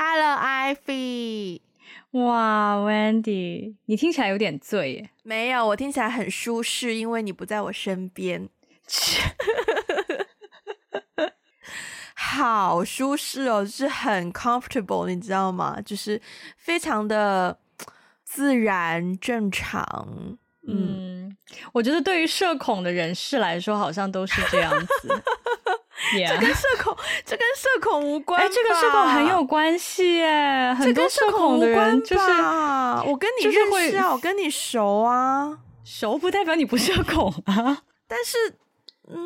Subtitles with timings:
[0.00, 1.60] Hello，Ivy。
[2.12, 5.10] 哇，Wendy，你听起来有点醉耶。
[5.24, 8.48] 没有，我听起来很舒适，因为你不在我身边。
[12.14, 15.80] 好舒适哦，就是很 comfortable，你知道吗？
[15.84, 16.22] 就是
[16.56, 17.58] 非常的
[18.22, 20.38] 自然正常。
[20.68, 21.36] 嗯，嗯，
[21.72, 25.22] 我觉得对于社恐的人士来说，好像都是这样子。
[26.12, 28.40] 这跟 社恐，这跟社恐无关。
[28.40, 32.30] 哎，这个社恐很有关系耶，很多社恐的人就是
[33.06, 37.82] 我跟你认识啊，我跟你熟啊，熟不代表你不社恐啊。
[38.08, 38.36] 但是，
[39.08, 39.18] 嗯，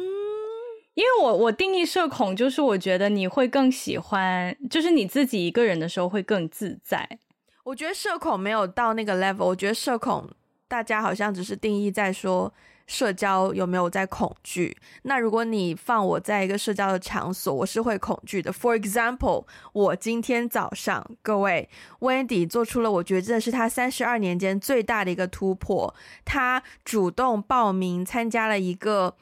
[0.95, 7.18] 因为我我定义社恐就是我觉得你会更喜欢，就是你自己一个人的时候会更自在。
[7.64, 10.28] 我觉得社恐没有到那个 level，我觉得社恐
[10.66, 12.52] 大家好像只是定义在说。
[12.86, 14.76] 社交有没有在恐惧？
[15.02, 18.52] 那如果你放我在一个社交的场所，我是会恐惧的。
[18.52, 21.68] For example，我今天早上，各位
[22.01, 25.95] ，Wendy 做出了我觉得真的是他三十二年间最大的一个突破。
[26.24, 29.16] 他主动报名参加了一个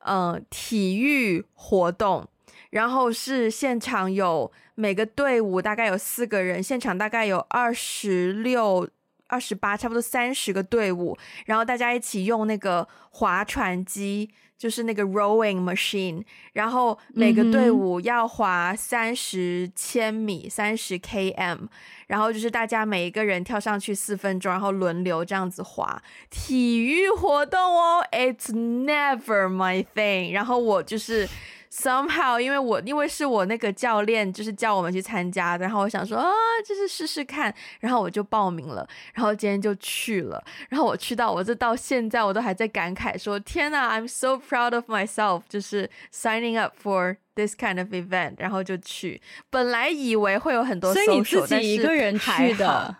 [0.00, 2.26] 呃体育活动，
[2.70, 8.88] 然后是现场有每个队伍大概有四个人，现场大概有二十六。
[9.32, 11.16] 二十八，差不多三十个队伍，
[11.46, 21.68] 然后大家一起用那个划船机，就是那个 rowing machine，然后每个队伍要划三十千米，三十 km，
[22.08, 26.02] 然后就是大家每一个人跳上去四分钟，然后轮流这样子划。
[26.28, 30.34] 体育活动哦，It's never my thing。
[30.34, 31.26] 然后我就是。
[31.74, 36.30] Somehow，因为我因为是我那个教练，就是叫我们去参加的，然后我想说啊，
[36.62, 52.94] 就是试试看，然后我就报名了，然后今天就去了，然后我去到，我这到现在我都还在感慨说，天呐，I'm so proud of myself，就是 signing up for this kind of event，然后就去，本来以为会有很多 social，所以你自己一个人去的，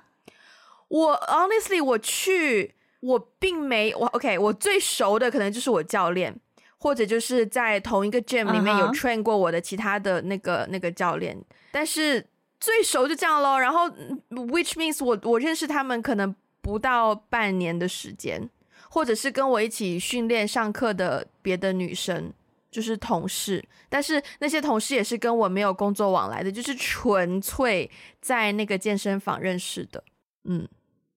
[0.89, 6.35] 我 honestly 我去，我并没我 OK，我最熟的可能就是我教练。
[6.83, 10.71] 或者就是在同一个 gym 里面有 train 过我的其他的那个、uh huh.
[10.73, 11.39] 那个教练，
[11.71, 12.27] 但是
[12.59, 13.61] 最熟就这样咯。
[13.61, 13.89] 然后
[14.31, 18.51] ，which means 我我认识他们可能不到半年的时间，
[18.91, 22.33] 或者是跟我一起训练上课的别的女生，
[22.69, 23.65] 就是同事。
[23.89, 27.89] 但是那些同事也是跟我没有工作往来的，就是纯粹
[28.21, 30.03] 在那个健身房认识的。
[30.47, 30.67] 嗯，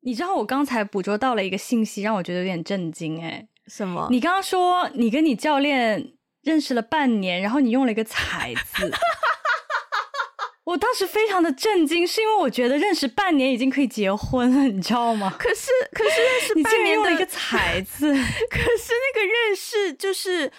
[0.01, 3.47] 你知道我刚才捕捉到了一个信息，让我觉得有点震惊哎。
[3.67, 4.07] 什么？
[4.11, 8.91] 你刚刚说你跟你教练认识了半年，然后你用了一个“才”字，
[10.63, 15.33] 我当时非常的震惊，是因为我觉得认识半年已经可以结婚了，你知道吗？
[15.39, 18.07] 可是，可是认识半年你竟然用了一个“才”字，
[18.49, 20.51] 可是那个认识就是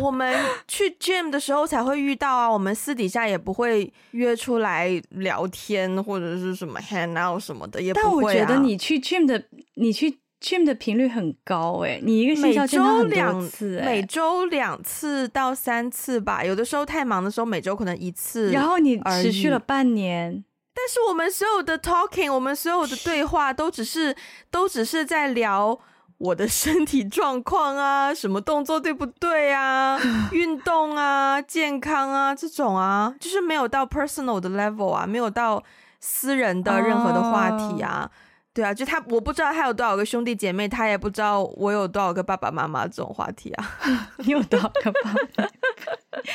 [0.00, 0.36] 我们
[0.66, 8.12] 去 gym 的时候才会遇到啊，我们私底下也不会约出来聊天或者是什么 hang out 什么的，也不会啊。
[8.12, 10.18] 但我觉得你去 gym 的，你去。
[10.40, 18.52] Gym 的频率很高哎，你一个星期要见他很多次，每周两次到三次吧，有的时候太忙的时候，每周可能一次。
[18.52, 24.14] 然后你持续了半年，但是我们所有的 talking，我们所有的对话都只是
[24.50, 25.76] 都只是在聊
[26.18, 30.00] 我的身体状况啊，什么动作对不对啊，
[30.30, 35.62] 运动啊，健康啊这种啊，就是没有到 personal 的 level 啊，没有到
[35.98, 38.08] 私人的任何的话题啊。
[38.08, 38.27] Uh
[38.58, 43.78] 对啊，就他，我不知道他有多少个兄弟姐妹，他也不知道我有多少个爸爸妈妈这种话题啊。
[44.18, 45.48] 你有多少个爸爸？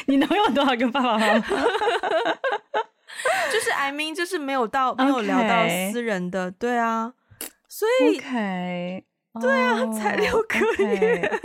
[0.06, 1.40] 你能有多少个爸爸妈妈？
[3.52, 7.12] 就是 I mean，就是没有到没有聊到私人的.对啊。
[7.68, 9.04] 所以，OK，
[9.42, 11.30] 对啊，oh, 才六个月。
[11.30, 11.40] Okay.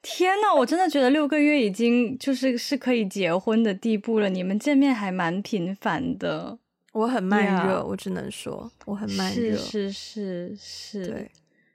[0.00, 4.30] 天呐，我真的觉得六个月已经就是是可以结婚的地步了。
[4.30, 6.56] 你们见面还蛮频繁的。
[6.94, 9.56] 我很慢热.我只能说我很慢热。
[9.56, 11.30] 是是是是，对，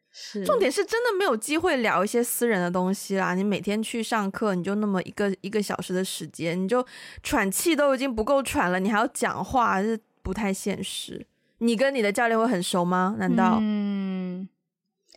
[0.09, 0.46] 是。
[0.46, 3.36] 重点是真的没有机会聊一些私人的东西啦。
[3.36, 6.86] 你每天去上课，你就那么一个一个小时的时间，你就
[7.21, 11.27] 喘气都已经不够喘了，你还要讲话，是不太现实。
[11.57, 13.18] 你跟你的教练会很熟吗？
[13.19, 13.57] 难道？
[13.60, 14.48] 嗯，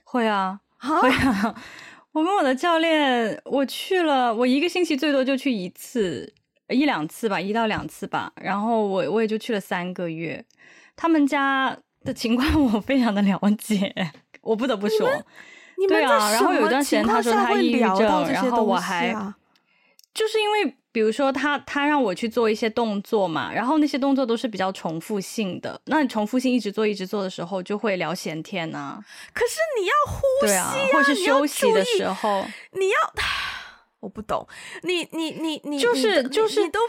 [0.02, 1.54] 会啊，会啊。
[2.10, 6.34] 我跟我的教练，我去了，我一个星期最多就去一次。
[6.72, 10.44] 一两次吧，一到两次吧，然后我我也就去了三个月。
[10.96, 13.92] 他们家的情况 我非常的了解，
[14.40, 15.08] 我不得不说，
[15.78, 16.30] 你们对啊。
[16.32, 19.12] 然后有一段时间他说他抑郁症，啊、然后我还
[20.14, 29.04] 就是因为比如说他他让我去做一些动作嘛，然后那些动作都是比较重复性的，那你重复性一直做一直做的时候就会聊闲天呐、啊。
[29.32, 32.96] 可是你要呼吸啊，啊或是休息的时候你要。
[34.02, 34.44] 我不懂，
[34.82, 36.80] 你你你你就是就是你都，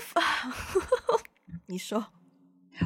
[1.69, 2.07] 你说，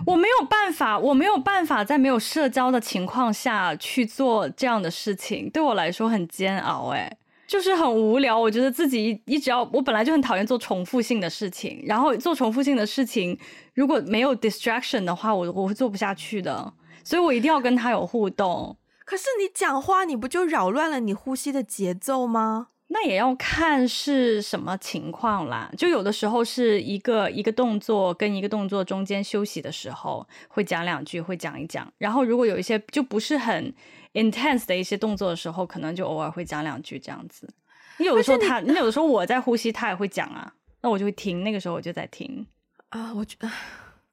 [0.05, 8.37] 我没有办法，我没有办法在没有社交的情况下去做这样的事情，对我来说很煎熬，哎，就是很无聊。
[8.37, 13.39] 我觉得自己一直要，我本来就很讨厌做重复性的事情，然后做重复性的事情，
[13.75, 16.73] 如果没有 distraction 的话，我我会做不下去的，
[17.05, 18.77] 所以我一定要跟他有互动。
[19.05, 22.67] 可是你讲话，你不就扰乱了你呼吸的节奏吗？
[22.89, 25.69] 那也要看是什么情况啦。
[25.77, 31.91] 就有的时候是一个一个动作跟一个动作中间休息的时候，会讲两句，会讲一讲。
[31.97, 33.73] 然后如果有一些就不是很
[34.13, 37.49] intense 的一些动作的时候，可能就偶尔会讲两句这样子。
[37.97, 41.43] 你有的时候他，你，你有的时候我在呼吸，他也会讲啊，那我就会听。
[41.43, 42.47] 那个时候我就在听
[42.89, 43.13] 啊。
[43.13, 43.49] 我觉得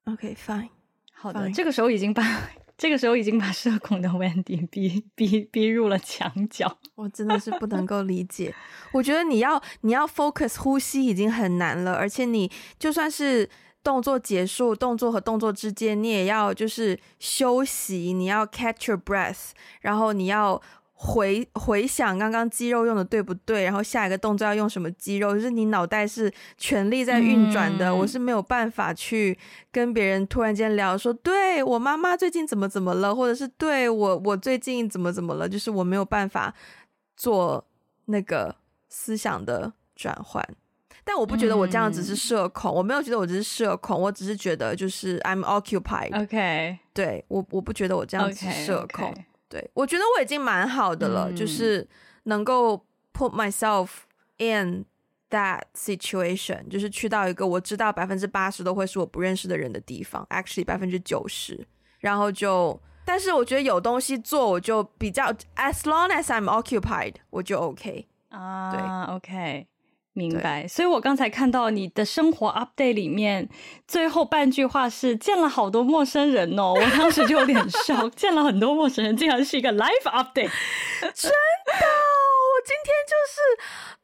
[0.07, 0.69] OK fine，
[1.13, 2.23] 好的，这个时候已经把。
[2.77, 8.55] 这个时候已经把社恐的 Wendy 逼逼逼入了墙角，我真的是不能够理解。
[8.93, 13.49] 我觉得你要你要 focus 呼吸已经很难了，而且你就算是
[13.83, 19.51] 动作结束，动作和动作之间，你也要就是休息，你要 catch your breath，
[19.81, 20.61] 然后你要。
[20.97, 29.37] 回回想刚刚肌肉用的对不对，然后下一个动作要用什么肌肉，就是你脑袋是全力在运转的，嗯、我是没有办法去
[29.73, 36.55] 跟别人突然间聊说，对我妈妈最近怎么怎么了，或者是对我我最近怎么怎么了，就是我没有办法
[37.17, 37.67] 做
[38.07, 38.55] 那个
[38.89, 40.49] 思想的转换。
[41.07, 46.23] 但我不觉得我这样只是社恐，嗯、我没有觉得我只是社恐，我只是觉得就是 I'm occupied。
[46.23, 49.11] OK，对我我不觉得我这样子是社恐。
[49.11, 49.25] Okay, okay.
[49.49, 51.87] 对，我觉得我已经蛮好的了，嗯、就是
[52.25, 53.89] 能够 put myself
[54.39, 54.85] in
[55.31, 61.67] that situation，就是去到一个我知道百分之八十都会是我不认识的人的地方，actually 百分之九十，
[62.01, 69.67] 然后就，但是我觉得有东西做，我就比较 as long as I'm occupied，我就 OK 啊，对，OK。
[70.17, 73.49] 明白，所以我刚才看到你的生活 update 里面
[73.89, 80.51] 最后半句话是见了好多陌生人哦，我当时就有点 笑，见了很多陌生人，竟然是一个 live update，
[81.01, 81.85] 真的，
[82.47, 83.41] 我今天就是，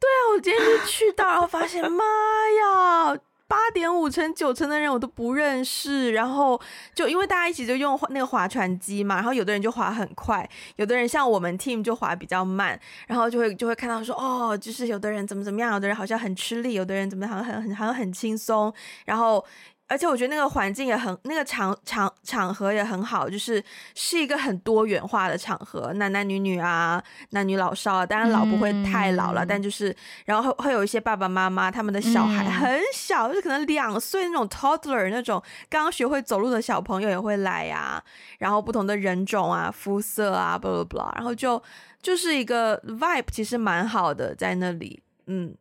[0.00, 3.16] 对啊，我今天就去到，然后发现，妈呀！
[3.50, 6.60] 八点五成九层的人我都不认识，然后
[6.94, 18.72] 就因为大家一起就用那个划船机嘛，然后有的人就划很快，有的人像我们 team 就划比较慢，然后就会就会看到说哦，就是有的人怎么怎么样，有的人好像很吃力，有的人怎么好像很很好像很轻松，
[19.04, 19.44] 然后。
[19.90, 23.62] 而且我觉得那个环境也很，那个场场场合也很好，就是
[23.96, 29.94] 是一个很多元化的场合，男男女女啊，男女老少啊，当然老不会太老了，嗯、但就是
[30.24, 38.04] 然后会会有一些爸爸妈妈，他们的小孩很小，嗯、就是可能两岁那种 toddler 那种刚刚学会走路的小朋友也会来呀、啊，
[38.38, 41.60] 然后不同的人种啊，肤色啊，blah blah blah，然后就
[42.00, 45.52] 就是一个 vibe，其实蛮好的在那里，嗯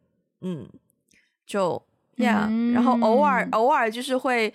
[0.42, 0.70] 嗯，
[1.48, 1.84] 就。
[2.20, 4.54] 呀，yeah, 然后偶尔偶尔就是会，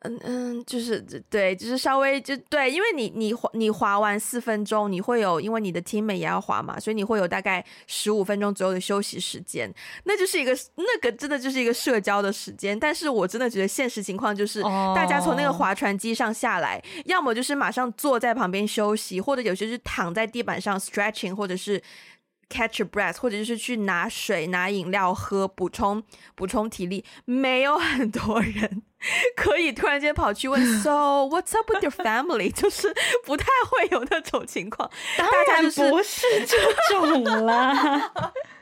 [0.00, 1.00] 嗯嗯，就是
[1.30, 9.72] 对，就是稍微就对，因为你你你滑完四分钟，你会有，因为你的 teammate 也要滑嘛，所以你会有大概十五分钟左右的休息时间，
[10.04, 12.78] 那就是一个那个真的就是一个社交的时间。
[12.78, 14.60] 但是我真的觉得现实情况就是，
[14.94, 21.82] 大家从那个划船机上下来，要么就是马上坐在旁边休息，或者有些是躺在地板上 stretching，或者是。
[22.52, 26.02] Catch a breath，或者就是去拿水、拿饮料喝，补充
[26.34, 27.02] 补充体力。
[27.24, 28.82] 没有很多人
[29.34, 30.90] 可以突然间跑去问， So
[31.30, 32.52] what's up with your family？
[32.52, 32.94] 就是
[33.24, 34.90] 不太会有那种情况。
[35.16, 36.58] 当然不是这
[36.90, 38.12] 种啦。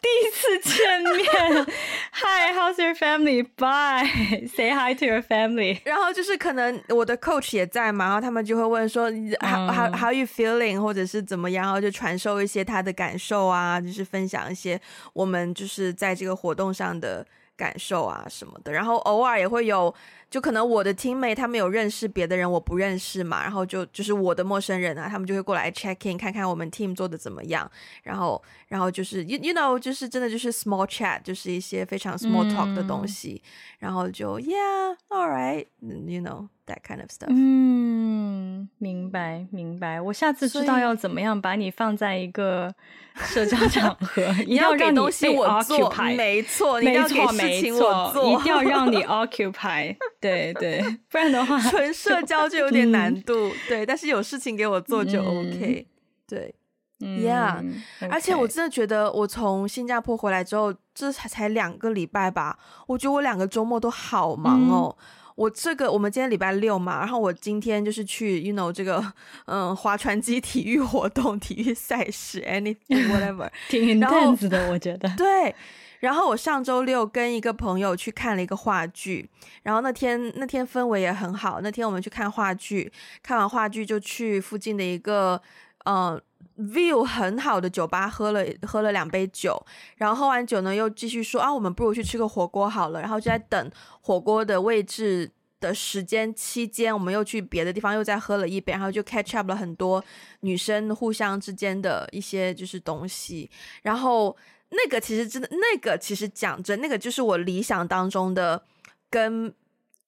[0.00, 1.66] 第一次见面
[2.12, 5.80] ，Hi，how's your family？Bye，say hi to your family。
[5.84, 9.10] 然后就是可能我的 coach 也在嘛，然后他们就会问说
[9.40, 10.80] ，How how how you feeling？
[10.80, 11.66] 或者是怎么样？
[11.66, 14.80] 然后就传授一些他的感受啊，就是分享一些
[15.12, 17.26] 我们就是在这个活动上的
[17.58, 18.72] 感受啊什么的。
[18.72, 19.94] 然后偶尔也会有。
[20.30, 27.66] 就可能我的 teammate 他们有认识别的人，我不认识嘛，然后就就是我的陌生人啊，他们就会过来 check in 看看我们 team 做的怎么样，
[28.02, 33.48] 然后然后就是 you you know 就是真的就是 small chat，就是一些非常 small talk 的东西，嗯、
[33.78, 37.26] 然后就 yeah all right you know that kind of stuff。
[37.28, 42.72] 嗯，明白明白，我下次知道要怎么样把你放在一个
[43.16, 49.96] 社交场合， 你要给东西我做，没错，你要给事情我做，一定要让你 occupy。
[50.20, 53.34] 对对，不然的话，纯社交就有点难度。
[53.48, 55.86] 嗯、对，但是有事情给我做就 OK。
[55.88, 55.92] 嗯、
[56.28, 56.54] 对
[57.00, 57.64] ，Yeah。
[58.10, 64.96] 而且我真的觉得，我从新加坡回来之后，这才才两个礼拜吧，我觉得我两个周末都好忙哦。
[64.98, 65.04] 嗯
[65.38, 69.12] 我这个我们今天礼拜六嘛，然后我今天就是去，you know 这个
[69.46, 75.08] 嗯划船机 体育活动、体育赛事，anything whatever，挺 intense 的，我觉得。
[75.16, 75.54] 对，
[76.00, 79.30] 然后我上周六跟一个朋友去看了一个话剧，
[79.62, 82.92] 然后那天那天氛围也很好，那天我们去看话剧，
[83.22, 85.40] 看完话剧就去附近的一个
[85.84, 86.20] 嗯
[86.58, 89.64] view 很好的酒吧喝了喝了两杯酒，
[89.96, 100.04] 然后喝完酒呢又继续说啊，我们不如去吃个火锅好了，然后就在等火锅的位置的时间期间，我们又去别的地方又再喝了一杯，然后就 catch up 了很多
[100.40, 103.48] 女生互相之间的一些就是东西，
[103.82, 104.36] 然后
[104.70, 108.62] 那个其实真的那个其实讲真，那个就是我理想当中的
[109.08, 109.54] 跟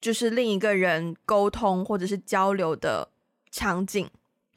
[0.00, 3.08] 就是另一个人沟通或者是交流的
[3.50, 4.10] 场景。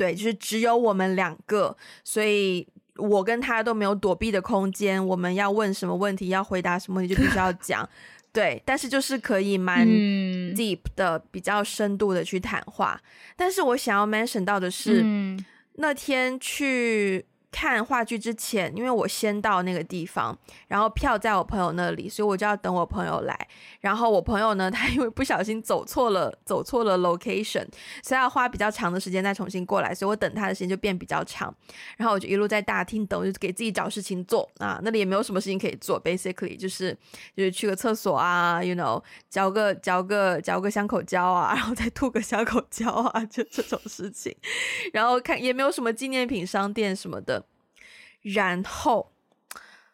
[0.04, 2.68] 对，就是只有我们两个，所以
[2.98, 5.06] 我跟他都没有躲避的空间。
[5.08, 7.88] 我们要问什么问题，要回答什么问题，就必须要讲。
[8.34, 13.00] 对，但是就是可以蛮 deep 的，嗯、比较深度的去谈话。
[13.38, 15.46] 但是我想要 mention 到的是，嗯、
[15.76, 17.26] 那天去。
[17.54, 20.36] 看话剧之前，因为我先到那个地方，
[20.68, 23.48] 然后票在我朋友那里，所以我就要等我朋友来。
[23.80, 27.66] 然后我朋友呢， 他因为不小心走错了，走错了 location，
[28.02, 31.54] 所以要花比较长的时间再重新过来，所以我等他的时间就变比较长。
[31.96, 36.98] 然后我就一路在大厅等，就给自己找事情做啊，那里也没有什么事情可以做，basically 就是
[37.38, 44.36] 就是去个厕所啊，you know，嚼个嚼个嚼个香口胶啊， 然后再吐个香口胶啊， 就这种事情。
[44.92, 47.43] 然后看也没有什么纪念品商店什么的。
[48.24, 49.12] 然后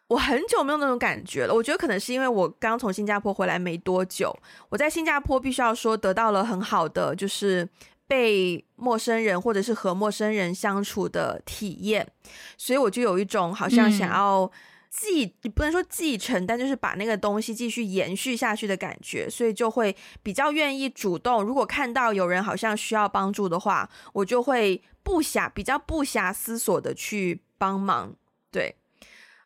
[0.08, 4.36] 我很久没有那种感觉了，我觉得可能是因为我刚从新加坡回来没多久，
[4.68, 7.68] 我在新加坡必须要说得到了很好的就是
[8.08, 12.08] 被陌生人或者是和陌生人相处的体验，
[12.56, 14.50] 所以我就有一种好像想要
[14.90, 19.94] 继，不能说继承，但就是把那个东西继续延续下去的感觉，所以就会
[20.24, 28.16] 比较愿意主动，如果看到有人好像需要帮助的话，我就会不暇比较不暇思索的去帮忙。
[28.50, 28.74] 对，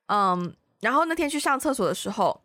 [0.07, 2.43] 嗯，然后那天去上厕所的时候，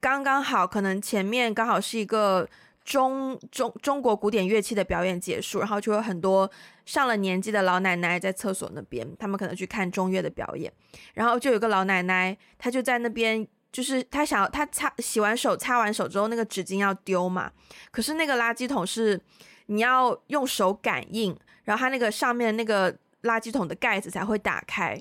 [0.00, 2.48] 刚刚好，可能前面刚好是一个
[2.84, 6.50] 中中中国古典乐器的表演结束，然后就有很多
[6.86, 10.72] 上了年纪的老奶奶在厕所那边，他们可能去看中乐的表演，
[11.14, 17.52] 然后就有个老奶奶，她就在那边，就是她想要她擦洗完手擦完手之后，那个纸巾要丢嘛，
[17.90, 19.20] 可是那个垃圾桶是
[19.66, 22.92] 你要用手感应，然后它那个上面那个
[23.22, 25.00] 垃圾桶的盖子才会打开。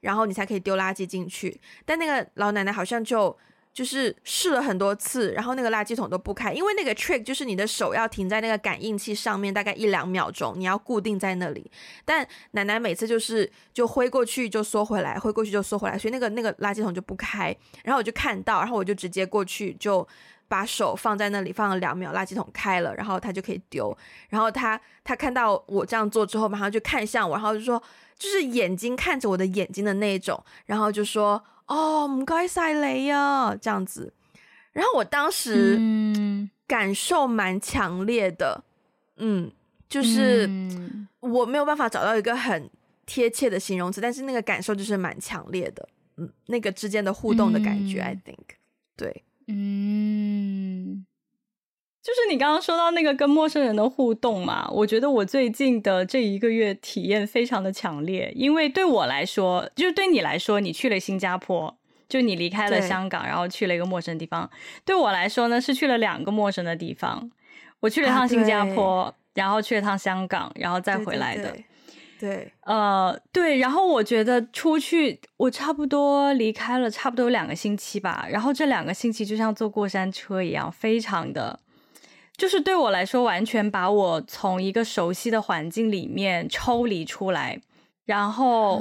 [0.00, 3.36] 然后你才可以丢垃圾进去，但那个老奶奶好像就
[3.72, 11.70] 就是试了很多次，然后那个垃圾桶都不开，因为那个 trick 就是你的手要停在那个感应器上面大概一两秒钟，你要固定在那里。
[12.04, 17.54] 但奶奶每次就是就挥过去就缩回来，挥过去就缩回来，所以那个那个垃圾桶就不开。
[17.84, 20.06] 然后我就看到，然后我就直接过去就
[20.48, 23.96] 把手放在那里放了两秒，垃圾桶开了，然后他就可以丢。
[24.28, 27.82] 然后他他看到我这样做之后，马上就看向我，然后就说。
[28.18, 34.12] 就是眼睛看着我的眼睛的那种，然后就说：“哦，唔该晒你呀。”这样子。
[34.72, 35.78] 然后我当时
[36.66, 38.64] 感受蛮强烈的，
[39.18, 39.48] 嗯，
[39.88, 40.50] 就是
[41.20, 42.68] 我没有办法找到一个很
[43.06, 48.56] 贴切的形容词，但是那个感受就是蛮强烈的，嗯，那个之间的互动的感觉，嗯，I think，
[48.96, 51.04] 对，嗯。
[52.00, 61.76] 就是你刚刚说到那个跟陌生人的互动嘛，我觉得我最近的这一个月体验非常的强烈，因为对我来说，就是对你来说，你去了新加坡，
[62.08, 64.48] 就你离开了香港，然后去了一个陌生的地方。
[64.86, 67.30] 对我来说呢，是去了两个陌生的地方。
[67.80, 71.42] 我去了一趟新加坡，啊、然后去了趟香港，然后再回来的。
[71.42, 71.64] 对，对，对，
[72.64, 73.58] 呃，对。
[73.58, 78.26] 然后我觉得出去，我差不多离开了差不多有两个星期吧。
[78.30, 81.60] 然后这两个星期就像坐过山车一样，非常的。
[82.36, 87.60] 就是对我来说，完全把我从一个熟悉的环境里面抽离出来，
[88.04, 88.76] 然后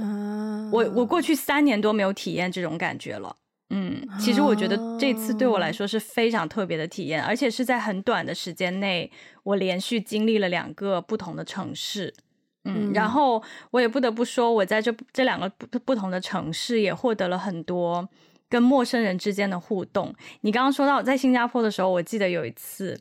[0.71, 3.35] 我我过去三年多没有体验这种感觉了。
[3.69, 12.13] 嗯，其实我觉得这次对我来说是非常特别的体验，而且是在很短的时间内，我连续经历了两个不同的城市。
[12.67, 18.07] 嗯，然后我也不得不说，我在这这两个不不同的城市也获得了很多
[18.49, 20.13] 跟陌生人之间的互动。
[20.41, 22.99] 你刚刚说到在新加坡的时候，我记得有一次。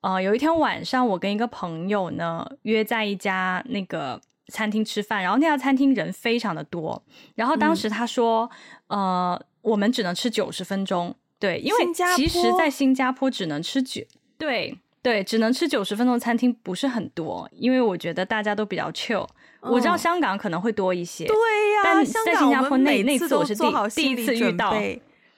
[0.00, 7.02] 呃，有一天晚上，我跟一个朋友呢约在一家那个餐厅吃饭，然后那家餐厅人非常的多，
[7.34, 8.50] 然后当时他说，
[8.88, 11.78] 嗯、呃，我们只能吃九十分钟，对，因为
[12.16, 14.02] 其实，在新加坡只能吃九，
[14.36, 19.28] 对对，只能吃九十分钟，餐厅不是很多，因为我觉得大家都比较 chill，
[19.60, 24.70] 哦、我知道香港可能会多一些，对呀、啊，但在新加坡那那次我是第第一次遇到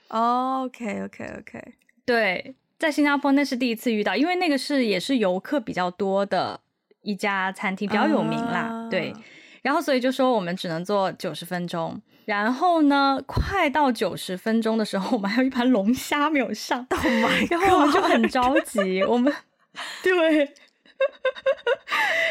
[0.09, 2.55] ，OK OK OK，对。
[2.79, 6.61] 在新加坡那是第一次遇到，因为那个是也是游客比较多的
[7.01, 8.61] 一家餐厅，比较有名啦。
[8.61, 9.15] 啊、对，
[9.63, 11.99] 然后所以就说我们只能做九十分钟。
[12.27, 17.01] 然后呢，快到九十分钟的时候，我们还有一盘龙虾没有上，oh、
[17.51, 19.33] 然后我们就很着急，我们
[20.03, 20.39] 对，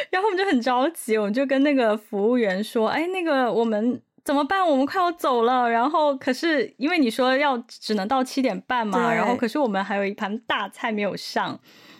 [0.09, 4.65] 然后我们就很着急，我们就跟那个服务员说：“哎，那个我们怎么办？
[4.67, 11.59] 我们快要走了。”然后可是因为你说要只能到七点半嘛，然后可是我们还有一盘大菜没有上。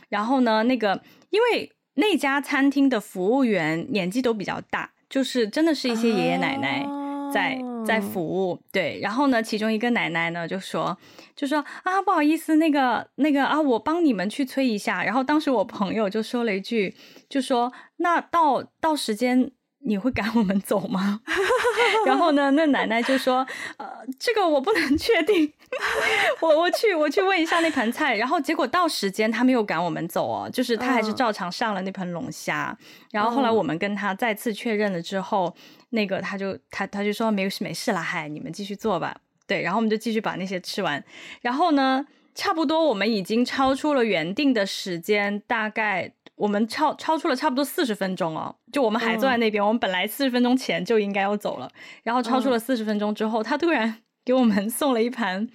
[0.10, 6.84] 然后呢，那个因为那家餐厅的服务员年纪都比较大，就是真的是一些爷爷奶奶。
[6.86, 10.98] Uh 在在服务，对，然后呢，其中一个奶奶呢就说，
[11.36, 15.04] 就说啊，不好意思，那个那个啊，我帮你们去催一下。
[15.04, 16.96] 然后当时我朋友就说了一句，
[17.30, 19.52] 就说那到到时间。
[19.88, 21.22] 你会赶我们走吗？
[22.08, 23.46] 然后呢，那奶奶就说
[23.78, 23.88] ：“呃，
[24.20, 25.54] 这个我不能确定，
[26.42, 32.76] 我我去我去问一下那盘菜。”然后结果到时间他没有赶我们走哦，就是他还是照常上了那盆龙虾。
[32.76, 35.54] Uh, 然后后来我们跟他再次确认了之后，uh,
[35.96, 39.18] 那个他就他他就说没事没事了，嗨，你们继续做吧。
[39.48, 41.04] 对，然后我们就继续把那些吃完。
[41.42, 46.12] 然后呢，差不多我们已经超出了原定的时间，大概。
[46.38, 51.72] 我们超超出了差不多四十分钟哦，就我们还坐在那边，嗯、我们本来四十分钟前就应该要走了，
[52.04, 55.48] 然后超出了四十分钟之后，嗯、他突然 给我们送了一盘，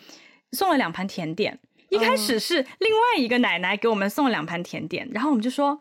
[0.52, 1.58] 送了两盘甜点。
[1.90, 5.78] 一开始是另外一个奶奶给我们送了两盘甜点，然后我们就说，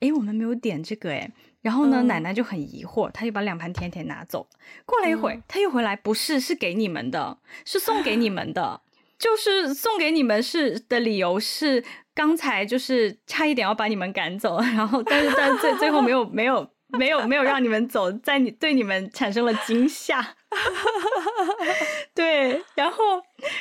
[0.00, 1.30] 诶，我们没有点这个诶。
[1.60, 4.48] 然后呢，嗯、奶奶就很疑惑，她就把两盘甜甜拿走。
[4.84, 8.80] 过了一会，她、嗯、又回来，不是，是给你们的，是送给你们的，
[9.18, 11.84] 就是送给你们是的理由是。
[12.14, 20.36] 刚才就是差一点要把你们赶走，然后但是但最最后没有没有没有没有让你们走，在你对你们产生了惊吓，
[22.14, 23.04] 对，然后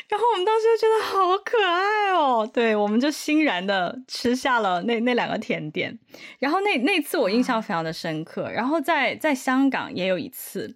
[0.07, 5.97] 然后我们当时就觉得好可爱哦，对，我们就欣然的吃下了那那两个甜点，
[6.39, 10.75] 然后那那次我印象非常的深刻，然后在在香港也有一次，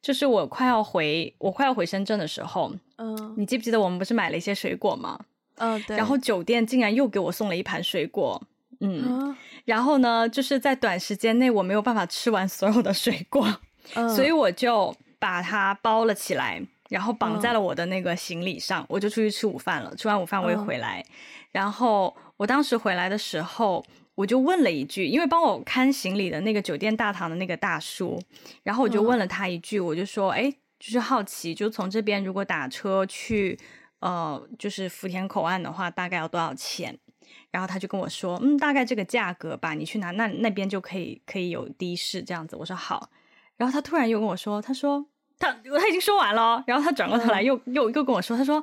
[0.00, 5.18] 就是我快要回我快要回深圳的时候，嗯，你记不记得我们不是买了一些水果吗？
[5.56, 5.96] 嗯，uh, 对。
[5.96, 8.40] 然后酒店竟然又给我送了一盘水果，
[8.80, 13.46] 嗯，uh, 然后呢，就是在短时间内我没有办法吃完所有的水果
[13.94, 19.94] ，uh, 所以我就把它包了起来，然后绑在了我的那个行李上，uh, 我就出去吃午饭了。
[19.96, 21.12] 吃完午饭我也回来，uh,
[21.52, 28.20] 然后我当时回来的时候，我就问了一句，因为帮我看行李的那个酒店大堂的那个大叔，
[28.62, 33.58] 然后我就问了他一句，uh, 我就说，哎，就是好奇，就从这边如果打车去。
[34.00, 36.96] 呃，就是福田口岸的话，大概要多少钱？
[37.50, 42.54] 然后他就跟我说，嗯，大概这个价格吧，你去拿那那边就可以可以有的士这样子。
[42.56, 43.08] 我说好。
[43.56, 45.04] 然后他突然又跟我说，他说
[45.38, 48.62] 他他已经说完了，然后他转过头来又、嗯、又又跟我说，他说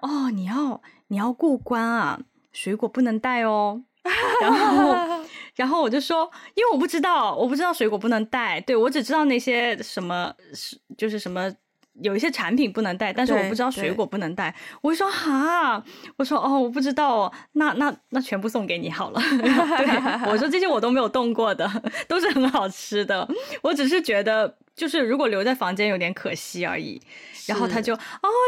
[0.00, 2.20] 哦，你要你要过关啊，
[2.52, 3.82] 水果不能带哦。
[4.42, 4.96] 然后
[5.54, 11.52] 然后我就说，因为我不知道，我不知道水果不能带，对，我只知道那些什么是就是什么。
[12.00, 14.54] 有一些产品不能带，但是我不知道水果不能带。
[14.80, 15.84] 我就说哈，
[16.16, 19.20] 我说哦，我不知道哦，那那那全部送给你好了。
[19.38, 21.70] 对，我说这些我都没有动过的，
[22.08, 23.28] 都是很好吃的。
[23.60, 27.00] 我只是觉得，就是如果留在房间有点可惜而已。
[27.46, 27.98] 然后他就哦，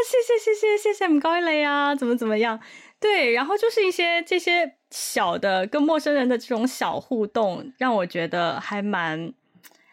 [0.09, 2.59] 谢谢谢谢谢谢，唔该你啊，怎么怎么样？
[2.99, 9.31] 对，然后就是一些这些小的跟陌生人的这种小互动，让我觉得还蛮，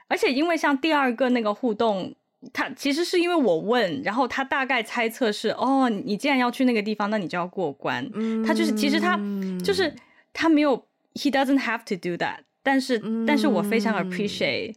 [0.08, 2.14] 而且因为像第二个那个互动。
[2.52, 8.08] 他其实是因为我问，然后他大概猜测是哦，你既然要去那个地方，那你就要过关。
[8.14, 9.18] 嗯，他就是其实他
[9.64, 9.94] 就是
[10.32, 10.76] 他没有
[11.14, 12.80] ，he doesn't have to do that 但。
[12.80, 14.74] 是，嗯，但是我非常 appreciate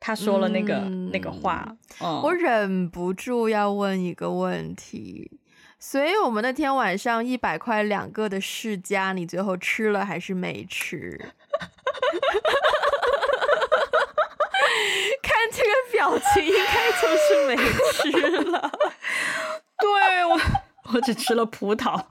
[0.00, 1.76] 他说了那个，嗯，那个话。
[2.00, 5.30] 嗯，我忍不住要问一个问题，
[5.78, 11.20] 所以我们那天晚上一百块两个的释迦，你最后吃了还是没吃？
[15.52, 17.56] 这个表情，应该就是没
[17.92, 18.72] 吃了。
[19.78, 20.40] 对，我，
[20.94, 22.02] 我只吃了葡萄。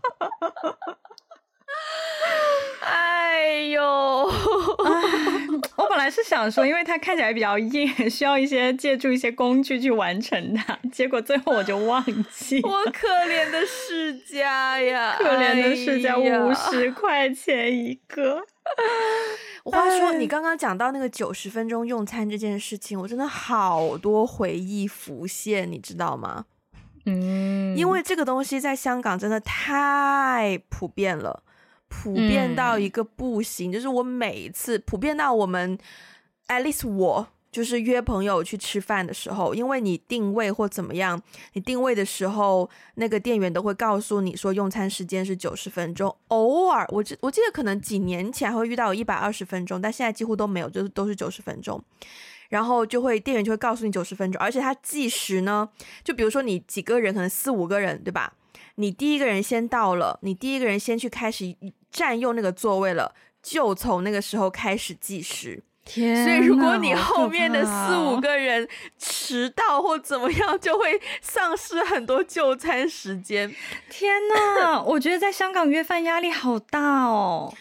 [2.81, 3.81] 哎呦，
[5.77, 10.77] 我本来是想说，因为它看起来比较硬，需要一些借助一些工具去完成它。
[10.91, 12.59] 结果最后我就忘记。
[12.63, 18.41] 我可怜的世家呀，可怜的世家，五十 块钱一个。
[19.63, 26.45] 话说，你刚刚讲到那个九十分钟用餐这件事情，我真的好多回忆浮现，你知道吗？
[27.05, 31.43] 嗯，因为这个东西在香港真的太普遍了，
[31.91, 33.69] 普遍到一个不行。
[33.69, 35.77] 嗯，就是我每一次普遍到我们
[36.47, 46.15] ，at least 我就是约朋友去吃饭的时候，因为你定位或怎么样，你定位的时候，那个店员都会告诉你说用餐时间是九十分钟。
[46.29, 51.83] 偶尔，我记我记得可能几年前会遇到有一百二十分钟，但现在几乎都没有，就是都是九十分钟。
[52.47, 55.69] 然后就会店员就会告诉你九十分钟，而且他计时呢，
[56.03, 58.33] 就比如说你几个人，可能四五个人，对吧？
[58.75, 61.55] 你第一个人先到了，你第一个人先去开始
[61.91, 65.63] 占用那个座位了，就从那个时候开始计时。
[65.83, 68.67] 天，所以如果你后面的四五个人
[68.99, 73.53] 迟到或怎么样，就会丧失很多就餐时间。
[73.89, 77.53] 天呐， 我觉得在香港约饭压力好大哦，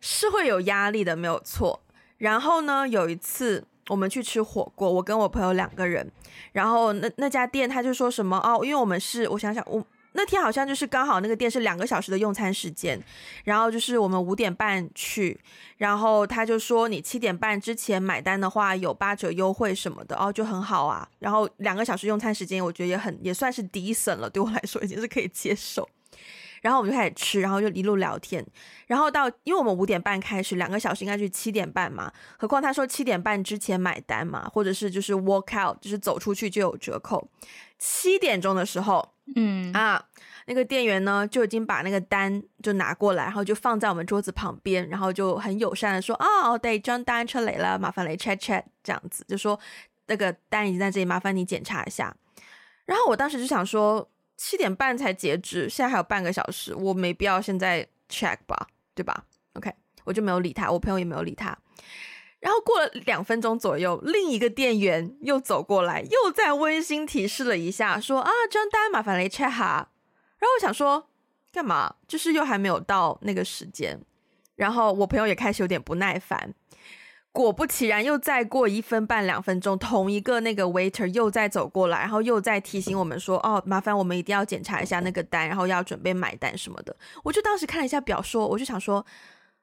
[0.00, 1.80] 是会有压力的，没有错。
[2.18, 3.64] 然后呢，有一次。
[3.88, 6.12] 我们去吃火锅，我跟我朋友两个人，
[6.52, 9.82] 然后那那家店他就说什么哦，因为我们是我想想，我
[10.12, 13.00] 那天好像就是刚好那个店是两个小时的用餐时间，
[13.44, 15.38] 然后就是我们五点半去，
[15.76, 21.08] 然后他就说你七点半之前买单的话有八折优惠什么的哦，就很好啊。
[21.18, 25.88] 然后两个小时用餐时间，我觉得也很也算是 decent 了，对我来说已经是可以接受。
[26.60, 28.44] 然后我们就开始吃，然后就一路聊天，
[28.88, 32.12] 然后到因为我们五点半开始，两个小时应该是七点半嘛。
[32.36, 37.30] 何况他说七点半之前买单嘛，或者是就是 walk out，就是走出去就有折扣。
[37.78, 40.02] 七点钟的时候，嗯啊，
[40.46, 49.58] 那个店员呢就已经把那个单就拿过来，然后就放在我们桌子旁边，然后就很友善的说：“哦，对，张单出来了，麻烦来 check check，这样子就说
[50.06, 52.14] 那个单已经在这里，麻烦你检查一下。”
[52.86, 54.10] 然后我当时就想说。
[54.40, 59.68] 七点半才截止，现在还有半个小时，我没必要现在 check 吧，对吧？OK，
[60.04, 61.58] 我就没有理他，我朋友也没有理他。
[62.40, 69.90] 然后过了两分钟左右，另一个店员又走过来，又再温馨提示了一下，说啊，这张单麻烦来 check 哈。
[70.38, 71.08] 然后我想说，
[71.52, 71.94] 干嘛？
[72.06, 74.00] 就是又还没有到那个时间。
[74.54, 76.54] 然后我朋友也开始有点不耐烦。
[77.30, 89.04] 果不其然，又再过一分半两分钟，同一个那个 waiter 又再走过来，然后又再提醒我们说：“哦，麻烦我们一定要检查一下那个单，然后要准备买单什么的。”我就当时看了一下表，说：“我就想说，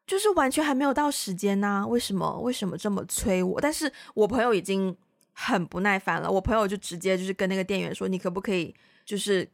[0.08, 2.40] 就是完全还没有到时间呐、为什么？
[2.42, 4.96] 为什么这么催我？”但是我朋友已经
[5.34, 9.48] 很不耐烦了，我朋友就直接就是跟那个店员说：“你可不可以就是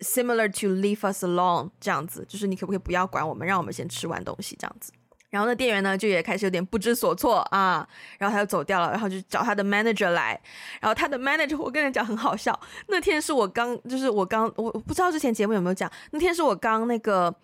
[0.00, 4.92] similar to leave us alone 这样子，就是你可不可以不要管我们，让我们先吃完东西这样子。”
[5.30, 10.38] 然后那店员呢，就也开始有点不知所措啊，然后他就走掉了，然后就找他的 manager 来，
[10.78, 17.34] 然后他的 manager 我跟你讲很好笑，那天是我刚就是我刚我不知道之前节目有没有讲，那天是我刚那个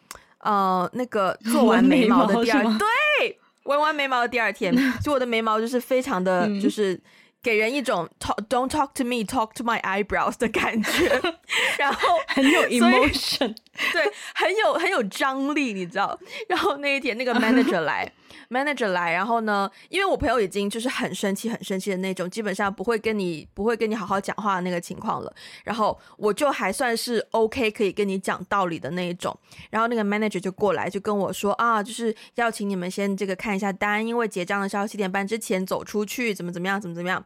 [0.41, 6.93] 呃那个做完眉毛的第二对，纹完眉毛的第二天， 就我的眉毛就是非常的就是。
[6.95, 7.01] 嗯
[7.41, 11.09] 给人一种 talk don't talk to me talk to my eyebrows 的感觉，
[11.79, 13.55] 然后 很有 emotion，
[13.93, 16.19] 对，很有很有张力，你知道？
[16.49, 18.13] 然后那一天那个 manager 来。
[18.51, 25.33] Manager 来，然后呢，因为我朋友已经就是很生气、很生气的那种，基本上不会跟你不会跟你好好讲话的那个情况了。
[25.65, 29.37] 然后我就还算是 OK，可以跟你讲道理的那一种。
[29.71, 37.25] 然后那个 manager 就过来就跟我说啊，就是要请你们先这个看一下单，因为结账的时候七点半之前走出去，怎么怎么样，怎么怎么样。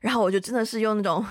[0.00, 1.24] 然后我就真的是用那种。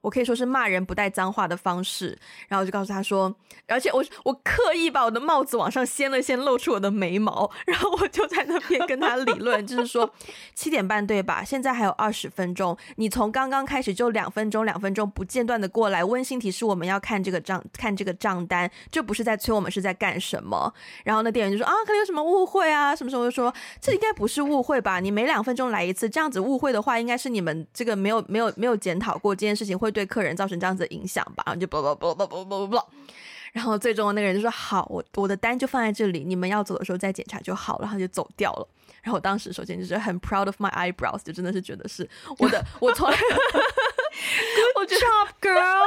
[0.00, 3.34] 我可以说是骂人不带脏话的方式，然后就告诉他说，
[3.66, 10.08] 而且我我刻意把我的帽子往上掀了掀，露出我的眉毛，然后我就在那边跟他理论，就是说
[10.54, 11.42] 七点半对吧？
[11.42, 20.72] 现在还有二十分钟，你从刚刚开始就两分钟两分钟不间断的过来，温馨提示我们要看这个账看这个账单，这不是在催我们是在干什么？
[21.04, 25.00] 然后那店员就说啊，可能有什么误会啊，什么时候就说这应该不是误会吧？
[25.00, 29.87] 你每两分钟来一次，这样子误会的话，应该是你们这个没有没有没有检讨过这件事情会。
[29.88, 31.42] 会对客人造成这样子的影响吧？
[31.46, 32.88] 然后就啵啵啵啵啵啵啵，
[33.52, 38.68] 然后最终那个人就说：“好，我我的单就放在这里，你们要走的时候再检查就好了。”然后就走掉了。
[39.02, 43.16] 然后我当时首先就是很 proud of my eyebrows，就真的是觉得是我的，我从来，
[44.74, 45.86] Good job, girl。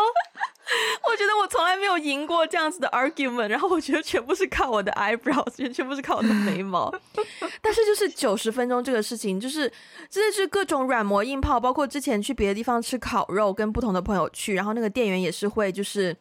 [1.11, 6.89] 我觉得我从来没有赢过这样子的 argument，然后我觉得全部是靠我的 eyebrows，全部是靠我的眉毛。
[7.61, 9.71] 但是就是九十分钟这个事情，就是
[10.09, 16.15] 真的是各种软磨硬泡，包括之前去别的地方吃烤肉，跟不同的朋友去，然后那个店员也是会就是。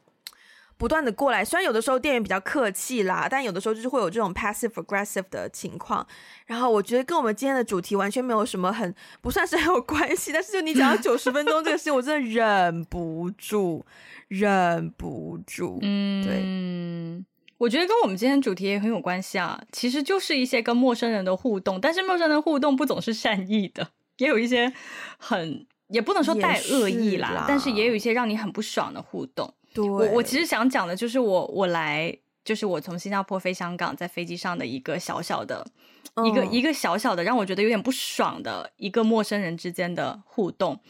[0.81, 6.07] 不断的过来，虽然有的时候店员比较客气啦，但有的时候就是会有这种 passive aggressive 的情况。
[6.47, 13.85] 然后我觉得跟我们今天的主题完全没有什么很不算是很有关系，但是就你讲到 九十分钟这个事情，我真的忍不住，
[14.29, 15.79] 忍不住。
[15.83, 17.27] 嗯，对，
[17.59, 19.63] 我觉得跟我们今天主题也很有关系啊。
[19.71, 24.73] 其实就是一些跟陌生人的互动，但是陌生人的互动不总是善意的，也有一些
[25.19, 29.53] 很也不能说带恶意啦，啦但是也有一些让你很不爽的互动。
[29.73, 35.67] 对，我我其实想讲的就是我我来就是我从新加坡飞香港，在飞机上的一个小小的，
[36.15, 40.81] 嗯、一个一个小小的让我觉得有点不爽的一个陌生人之间的互动，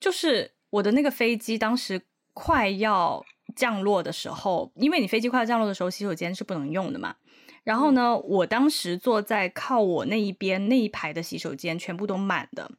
[0.00, 7.16] 就是我的那个飞机当时快要降落的时候，因为你飞机快要降落的时候，洗手间是不能用的嘛。
[7.62, 12.70] 然后呢，我当时坐在靠我那一边那一排的洗手间全部都满的。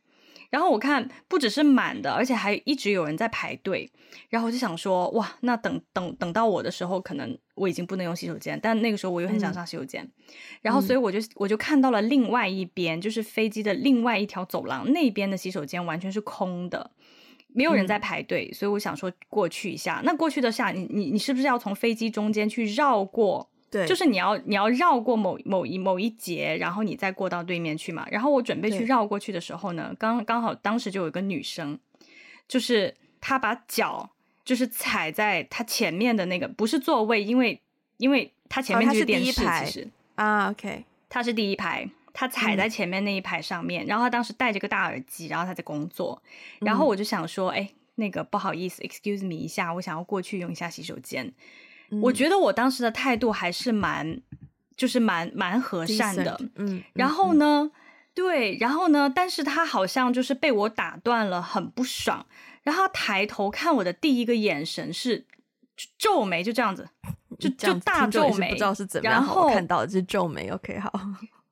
[0.56, 3.92] 然后我看不只是满的，而且还一直有人在排队。
[4.30, 8.58] 然后我就想说，哇，那等等等到我的时候，可能我已经不能用洗手间。
[8.64, 10.02] 但那个时候我又很想上洗手间。
[10.02, 10.12] 嗯、
[10.62, 16.90] 然后所以我就我就看到了另外一边，就是飞机的另外一条走廊那边的洗手间完全是空的，
[17.50, 18.48] 没有人在排队。
[18.50, 20.02] 嗯、所以我想说过去一下。
[20.06, 23.50] 那过去的下，你你你是不是要从飞机中间去绕过？
[23.76, 28.08] 对，就是你要你要绕过某某一某一节，然后你再过到对面去嘛。
[28.10, 31.78] 然后我准备去绕过去的时候呢，刚刚好当时就有一个女生，
[32.48, 34.10] 就是她把脚
[34.46, 37.60] 就是踩在她前面的那个不是座位，因为
[37.98, 39.88] 因为她前面就是电视，哦、其实。
[40.16, 46.24] 啊，OK，她是第一排，她踩在前面那一排上面，嗯、然后她当时戴着个大耳机，然后她在工作，
[46.62, 51.34] 然后我就想说，哎、嗯，那个不好意思，excuse me 一下，我想要过去用一下洗手间。
[52.02, 54.22] 我觉得我当时的态度还是蛮，
[54.76, 56.84] 就是蛮蛮和善的，嗯。
[56.94, 57.70] 然后呢，
[58.14, 62.26] 对，然后呢，但是他好像就是被我打断了，很不爽。
[62.64, 65.26] 然后他抬头看我的第一个眼神是
[65.98, 66.88] 皱眉，就这样子，
[67.40, 69.14] 就就大皱眉，不知道是怎么样。
[69.14, 70.92] 然后看到的是皱眉，OK，好。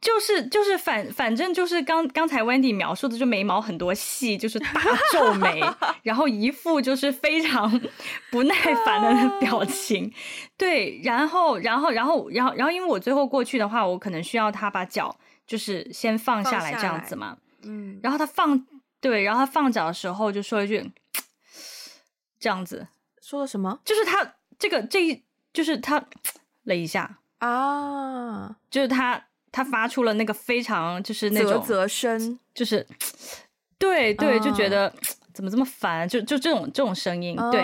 [0.04, 4.70] 就是就是反反正就是刚刚才 Wendy 描述的，就眉毛很多细，就是大
[5.13, 5.63] 皱眉，
[6.04, 7.72] 然后一副就是非常
[8.30, 8.54] 不耐
[8.86, 10.13] 烦的表情。
[10.58, 17.38] 对，然后然后然后然后然后因为我最后过去的话，我可能需要他把脚就是先放下来这样子嘛。
[17.62, 17.98] 嗯。
[18.04, 18.68] 然后他放
[19.00, 20.92] 对，然后他放脚的时候就说一句
[22.38, 22.89] 这样子，
[23.22, 23.80] 说了什么？
[23.86, 26.04] 就是他这个这一就是他
[26.66, 29.28] 了一下啊，就是他。
[29.54, 32.86] 他发出了那个非常就是那种啧啧声，就是
[33.78, 34.94] 对对，就觉得、uh,
[35.32, 37.38] 怎么这么烦，就就这种这种声音。
[37.38, 37.62] Uh, 对，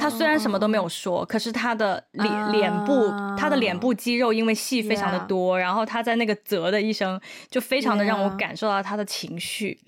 [0.00, 9.78] 他虽然什么都没有说，可是他的脸、uh, 脸部，他的脸部肌肉因为戏非常的多.然后他在那个啧的一声，就非常的让我感受到他的情绪。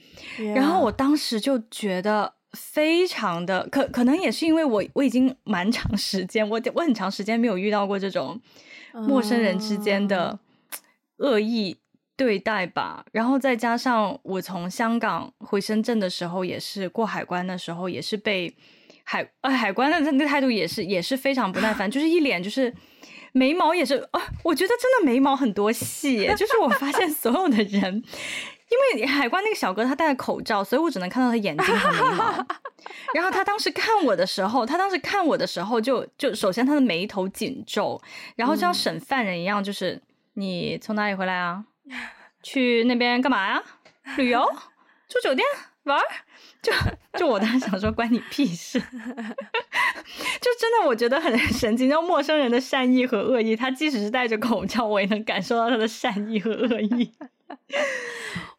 [0.54, 8.40] 然后我当时就觉得非常的可可能也是因为我我已经蛮长时间，我我很长时间没有遇到过这种
[8.92, 10.38] 陌生人之间的。
[11.22, 11.76] Uh, 恶意
[12.16, 18.52] 对待吧，然后再加上我从香港回深圳的时候，也是过海关的时候，也是被
[19.04, 22.74] 海呃海关的那态度也是也是非常不耐烦，就是一脸就是
[23.32, 28.02] 眉毛也是啊，我觉得真的眉毛很多细，就是我发现所有的人，
[28.68, 32.46] 因为海关那个小哥他戴着口罩，所以我只能看到他眼睛和眉毛。
[33.14, 38.02] 然后他当时看我的时候，他当时看我的时候就就首先他的眉头紧皱，
[38.34, 40.02] 然后就像审犯人一样，就是。
[40.34, 41.64] 你从哪里回来啊？
[42.42, 43.62] 去那边干嘛呀？
[44.16, 44.44] 旅游、
[45.08, 45.46] 住酒店、
[45.84, 46.00] 玩？
[46.60, 46.72] 就
[47.18, 48.78] 就我当时想说，关你屁事！
[50.40, 57.12] 就真的我觉得很神奇，就陌生人的善意和恶意，他即使是戴着口罩，我也能感受到他的善意和恶意。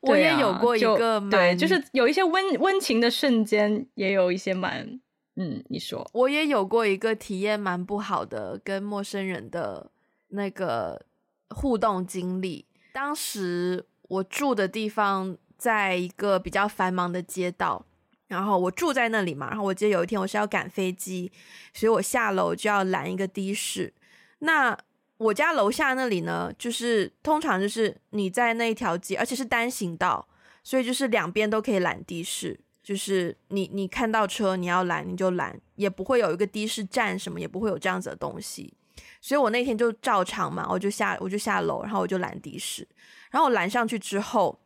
[0.01, 4.99] 我也有过一个蛮对，就是有一些温温情的瞬间，也有一些蛮
[5.36, 9.91] 嗯，你说我也有过一个体验蛮不好的，跟陌生人的
[10.29, 11.05] 那个。
[11.54, 17.86] 互动经历，当时我住的地方在一个比较繁忙的街道，
[18.28, 21.32] 然后我住在那里嘛，然后我记得有一天我是要赶飞机，
[21.74, 23.94] 所以我下楼就要拦一个的士。
[24.39, 24.78] 那
[25.18, 30.28] 我家楼下那里呢，就是通常就是你在那一条街，而且是单行道，
[30.63, 38.74] 所以就是两边都可以拦的士，就是你你看到车你要拦你就拦，也不会有一个的士站什么，也不会有这样子的东西。
[39.23, 42.86] 所以我那天就照常嘛，我就下我就下楼，然后我就拦的士，
[43.31, 44.59] 然后我拦上去之后，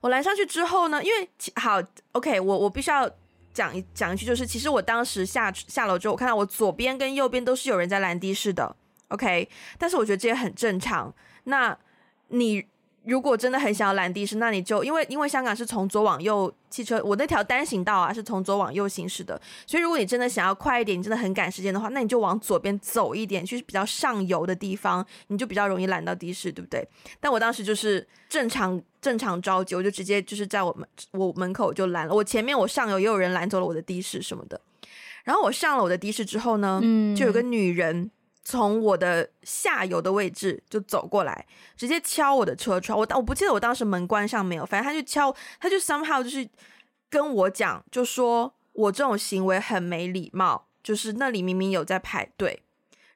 [0.00, 1.78] 我拦上去之后呢，因为好
[2.12, 3.06] OK，我我必须要
[3.52, 8.74] 讲一讲一句，就是其实我当时下下楼之后，我看到我左边跟右边都是有人在拦的士的
[9.08, 11.14] ，OK，但是我觉得这也很正常。
[11.44, 11.76] 那
[12.28, 12.66] 你。
[13.04, 26.86] 如果真的很想要拦的士，那你就因为因为香港是从左往右汽车，我那条单行道啊是从左往右行驶的，所以如果你真的想要快一点，你真的很赶时间的话，那你就往左边走一点，就是比较上游的地方，你就比较容易拦到的士，对不对？
[27.18, 34.60] 但我当时就是正常正常着急，我就直接就是在我们我门口就拦了，我前面我上游也有人拦走了我的的士什么的，
[35.24, 38.10] 然后我上了我的的士之后呢，嗯，就有个女人。
[38.42, 42.98] 从我的下游的位置就走过来，直接敲我的车窗。
[42.98, 46.48] 我我不记得我当时门关上没有，反正他就敲，他就 somehow 就是
[47.08, 52.62] 跟我讲，就说我这种行为很没礼貌，就是那里明明有在排队。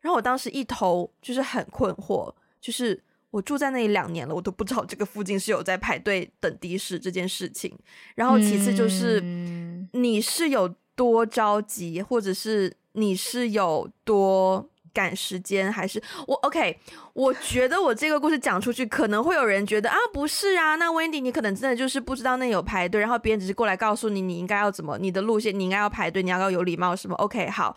[0.03, 7.77] 然后我当时一头就是很困惑，就是我住在那里两年了，我都不知道这个附近是有在排队等的士这件事情。
[8.15, 9.21] 然后其次就是
[9.93, 14.69] 你是有多着急，或者是你是有多。
[14.95, 16.79] 赶时间还是我 OK？
[17.13, 27.77] 我觉得我这个故事讲出去，可能会有人觉得啊，不是啊，那 Wendy 你可能真的就是不知道那有排队，然后别人只是过来告诉你你应该要怎么，你的路线你应该要排队，你要要有礼貌什么？OK，好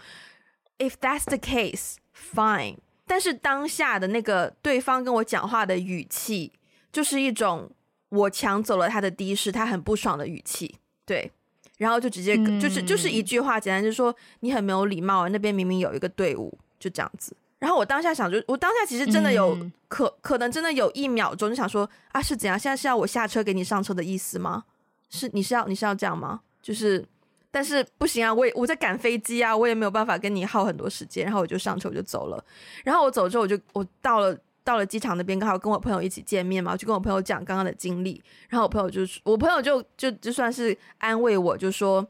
[0.77, 2.77] ，If that's the case，fine。
[3.05, 6.51] 但是当下的那个对方跟我讲话的语气，
[6.91, 7.71] 就是一种
[8.09, 10.75] 我抢走了他的的士，他很不爽的语气，
[11.05, 11.31] 对，
[11.77, 16.57] 然后就直接就是就是一句话，简单就是说你很没有礼貌，那边明明有一个队伍。
[16.79, 22.57] 就这样子，然后我当下想就，就我当下其实真的有、嗯、可可能真的有一秒钟就想说啊，是怎样？
[22.57, 24.65] 现在是要我下车给你上车的意思吗？
[25.09, 26.41] 是你是要你是要这样吗？
[26.61, 27.03] 就是，
[27.49, 32.43] 但是不行啊，我也我在赶飞机啊，我也没有办法跟你耗很多时间，然后我就上车我就走了。
[32.83, 38.21] 然后我走之后，我就我到了到了机场那边，刚好跟我朋友一起见面嘛，我就跟我朋友讲刚刚的经历。
[38.49, 42.05] 然后我朋友就我朋友就就就算是安慰我，就说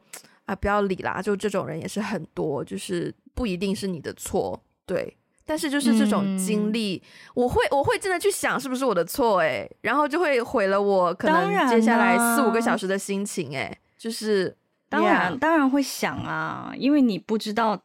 [0.45, 3.13] 啊，不要理啦，就这种人也是很多，就是。
[3.37, 14.57] 不一定是你的错，对，但是就是这种经历，嗯、我会我会真的去想是不是我的错，哎，然后就会毁了我可能接下来四五个小时的心情，哎，就是
[14.89, 17.79] 当然当然会想啊，因为你不知道，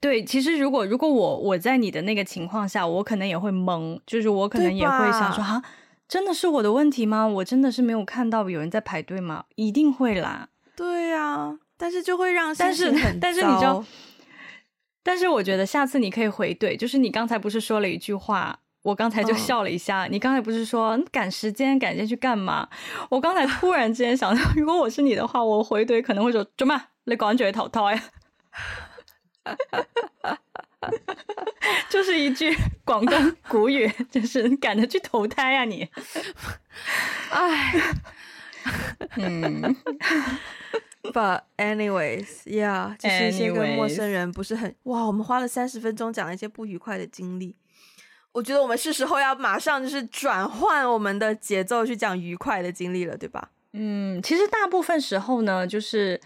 [0.00, 5.62] 对，其实如果如果我我在你的那个情况下，我可能也会懵，就是我可能也会想说啊，
[6.08, 7.24] 真的是我的问题吗？
[7.24, 9.44] 我真的是没有看到有人在排队吗？
[9.54, 13.84] 一定会啦，对呀、啊，但是就会让但是但是你知道。
[15.08, 20.02] 但是我觉得下次你可以回怼，就是你刚才不是说了一句话，我刚才就笑了一下。
[20.02, 20.10] Oh.
[20.10, 22.68] 你刚才不是说赶时间赶时间去干嘛？
[23.08, 28.02] 我刚才突然之间想到， 如果我是你的话，我回怼可能会说：怎么你赶住去投胎？
[31.88, 35.88] 就是一句广东古语， 就是赶着去投胎啊你！
[37.30, 37.72] 哎，
[39.16, 39.74] 嗯。
[41.02, 45.04] But anyways, yeah，就是一些跟陌生人不是很哇。
[45.04, 47.56] 我们花了三十分钟讲了一些不愉快的经历。
[48.32, 53.50] 我觉得我们是时候要马上就是转换我们的节奏去讲愉快的经历了，对吧？
[53.72, 56.20] 嗯，其实大部分时候呢，就是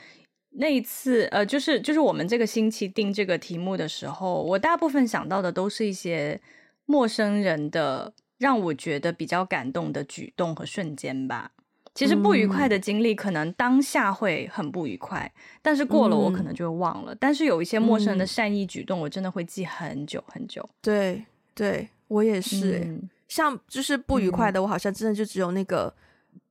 [0.51, 6.41] 那一次，呃，就是就是我们这个星期定这个题目的时候，我大部分想到的都是一些
[6.87, 11.53] 陌生人的让我觉得比较感动的举动和瞬间吧。
[11.95, 17.13] 其实不愉快的经历，可能当下会很不愉快，嗯、但是过了我可能就会忘了。
[17.13, 20.67] 嗯、但是有一些陌生人的善意举动，我真的会记很久很久。
[20.81, 21.23] 对，
[21.55, 22.85] 对我也是、欸。
[22.87, 25.95] 嗯、像就是不愉快的，我好像真的就只有那个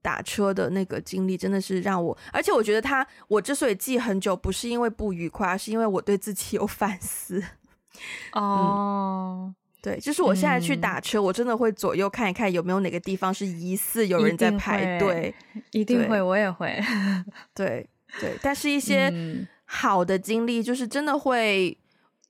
[0.01, 2.15] 打车的那个经历，真的是让我。
[2.32, 7.43] 而且我觉得他，我之所以记很久，不是因为不愉快，而是因为我对自己有 反思。
[8.34, 9.56] 哦。
[9.81, 15.33] 嗯对，就是我现在去打车，嗯、我真的会左右看一看有没有哪个地方是疑似有人在排队，
[15.71, 16.79] 一定会，我也会。
[17.55, 17.89] 对
[18.19, 19.11] 对，但是一些
[19.65, 21.75] 好的经历，就是真的会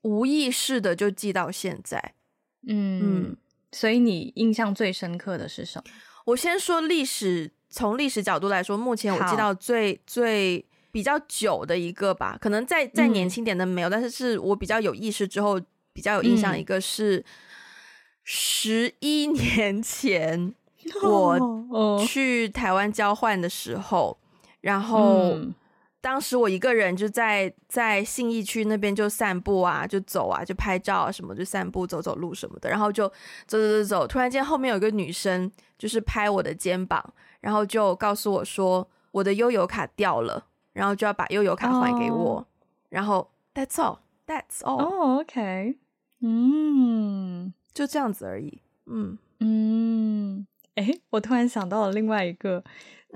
[0.00, 2.14] 无意识的就记到现在。
[2.66, 3.36] 嗯嗯，
[3.70, 5.84] 所以你印象最深刻的是什么？
[6.24, 15.60] 我先说历史，从历史角度来说，目前我记到最最比较久的一个吧，可能再再年轻点的没有，嗯、但是是我比较有意识之后。
[15.92, 17.24] 比较有印象一个是
[18.24, 20.54] 十一年前
[21.02, 24.18] 我去台湾交换的时候，
[24.60, 25.36] 然后
[26.00, 33.08] 当时我一个人就在在信义区那边就散步啊，就走啊，就拍照啊什么，就散步走走路什么的，然后就
[33.46, 42.44] 走走走走，突然间后面有一个女生就是拍我的肩膀，然后就告诉我说我的悠游卡掉了，然后就要把悠游卡还给我，oh.
[42.88, 43.98] 然后 That's all.
[44.32, 44.80] That's all.
[44.80, 45.76] Oh, OK.
[46.22, 48.62] 嗯，就这样子而已。
[48.86, 52.64] 嗯嗯，哎、欸，我突然想到了另外一个，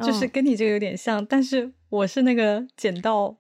[0.03, 3.35] 就是跟你这个有点像，哦、但是我是那个捡到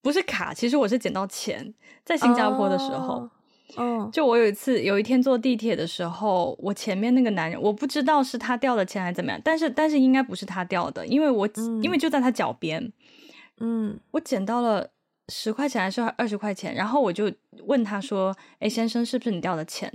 [0.00, 3.28] 不是卡，其实我是捡到钱，在新加坡的时候。
[3.76, 12.90] 嗯、哦，就我有一次有一天坐地铁的时候，我前面那个男人，我不知道是他掉的钱还是怎么样，但是但是应该不是他掉的，因为我、嗯、因为就在他脚边。
[13.58, 14.88] 嗯，我捡到了。
[15.28, 16.74] 十块钱还是二十块钱？
[16.74, 17.30] 然后我就
[17.66, 19.92] 问他说：“哎，先生，是不是你掉的钱？”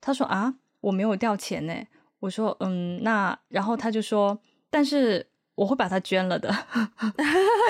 [0.00, 1.74] 他说：“啊，我没有掉钱呢。”
[2.20, 4.38] 我说：“嗯，那……”然后他就说
[4.70, 6.48] ：“但是我会把它捐了的，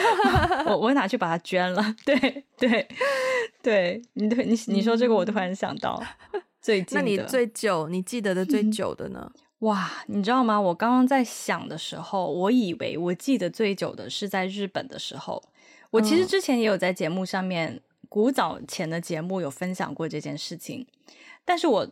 [0.66, 1.82] 我我会拿去把它捐了。
[2.04, 2.86] ”对对
[3.62, 6.02] 对，你对你你说这个，我突然想到
[6.60, 6.96] 最近。
[6.96, 9.30] 那你最久你记得的最久的呢？
[9.34, 10.60] 嗯，哇，你知道吗？
[10.60, 15.42] 我刚刚在想的时候，我以为我记得最久的是在日本的时候。
[15.96, 20.86] 我其实之前也有在节目上面，古早前的节目有分享过这件事情，
[21.44, 21.88] 但是我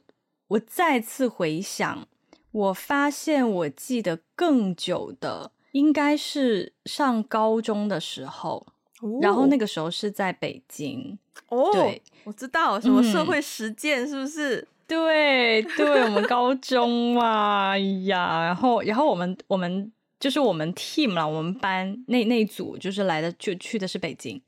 [0.48, 2.06] 我再次回想，
[2.52, 8.66] 我发现我记得更久的应该是上高中的时候，
[9.00, 11.18] 哦、然后那个时候是在北京。
[11.48, 14.58] 哦，对，我知道什么社会实践是不是？
[14.58, 19.90] 嗯、对对，我们高中嘛，哎呀，然后然后我们我们
[20.24, 24.40] 就是我们 team 了，我们班那那组就是来的就去的是北京，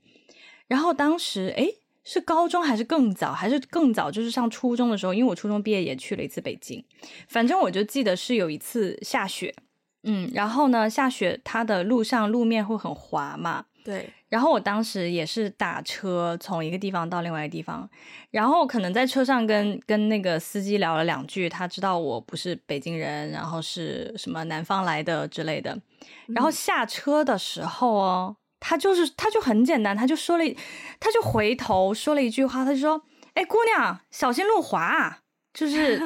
[0.67, 1.69] 然后当时哎。
[2.09, 3.33] 是高中还是更早？
[3.33, 4.09] 还是更早？
[4.09, 6.85] 就是上初中的时候，因为我初中毕业也去了一次北京。
[7.27, 9.53] 反正我就记得是有一次下雪，
[10.05, 14.13] 嗯，然后呢，下雪它的路上路面会很滑嘛，对。
[14.29, 17.89] 然后我当时也是打车从一个地方到另外一个地方，
[18.31, 25.79] 然后可能在车上跟跟那个司机聊了两句，他知道我不是北京人，然后是什么南方来的之类的。
[26.35, 28.37] 然后下车的时候哦。
[28.59, 30.45] 他就是，他就很简单，他就说了，
[30.99, 33.01] 他就回头说了一句话，他就说
[33.35, 35.19] ：“哎，姑娘，小心路滑啊，
[35.53, 36.01] 就是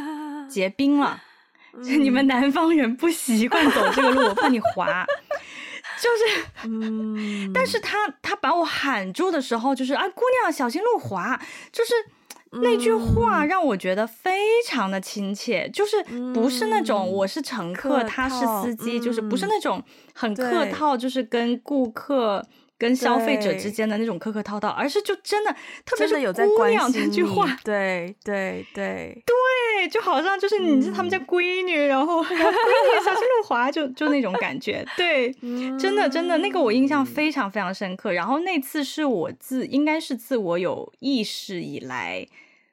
[0.49, 1.23] 结冰了，
[1.83, 5.07] 就你们南方人不习惯走这个路，我怕你滑。”
[6.01, 11.41] 就是，嗯，但是他他把我喊住的时候，就是啊，姑娘，小心路滑，
[11.71, 11.93] 就是。
[12.53, 16.03] 那句话让我觉得非常的亲切，嗯、就是
[16.35, 19.81] 不是那种我是乘客，他是司机，嗯、就是不是那种
[20.15, 22.45] 很客套，就是跟顾客、
[22.81, 25.55] 跟消费者之间的那种客客套套，而是就真的，
[25.85, 35.31] 特别是有“姑娘”这句话，对对对对，就好像就是你是他们家闺女，嗯、然后 闺女小心路滑，就就那种感觉，对，
[35.79, 38.13] 真的真的那个我印象非常非常深刻。
[38.13, 42.27] 然后那次是我自应该是自我有意识以来。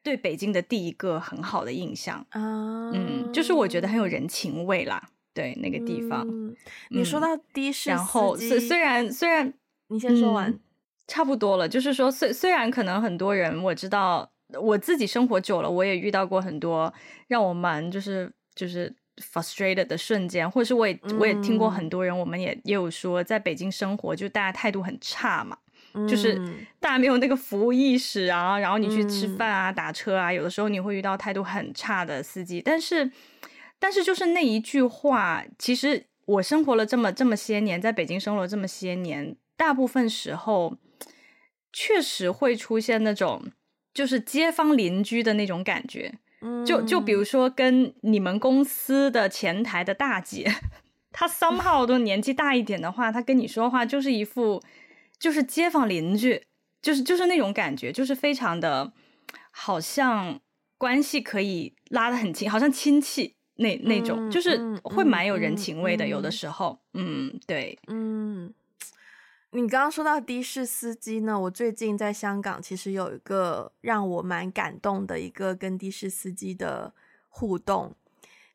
[0.03, 5.03] 对北京的第一个很好的印象啊，嗯，就是我觉得很有人情味啦。
[5.33, 6.55] 对那个地方，嗯，
[6.89, 9.53] 你说到的士，然后虽虽然虽然
[9.89, 10.57] 你先说完，
[11.07, 11.67] 差不多了。
[11.67, 14.29] 就是说，虽虽然可能很多人我知道，
[14.59, 16.93] 我自己生活久了，我也遇到过很多
[17.27, 25.57] 让我蛮就是就是 frustrated 的瞬间，或者是我也我也听过很多人，我们也也有说，在北京生活就大家态度很差嘛。
[26.07, 26.39] 就是
[26.79, 32.61] 大家没有那个服务意识啊，然后你去吃饭啊、打车啊，有的时候你会遇到态度很差的司机。
[32.63, 33.09] 但是，
[33.79, 40.77] 但是就是那一句话，其实我生活了这么这么些年，在北京生活了这么些年，大部分时候
[41.73, 43.51] 确实会出现那种
[43.93, 46.19] 就是街坊邻居的那种感觉。
[46.65, 50.49] 就就比如说跟你们公司的前台的大姐，
[51.11, 54.63] 她 somehow 都年纪大一点的话，她跟你说话就是一副。
[55.19, 56.43] 就是街坊邻居，
[56.79, 58.93] 就是就是那种感觉，就是非常的，
[59.49, 60.39] 好像
[60.77, 66.05] 关系可以拉得很近，好像亲戚那那种，就是会蛮有人情味的。
[66.05, 68.53] 嗯、有的时候，嗯，嗯对，嗯，
[69.51, 76.93] 你刚刚说到的士司机呢，我最近在香港其实有一个让我蛮感动的一个跟的士司机的
[77.29, 77.95] 互动。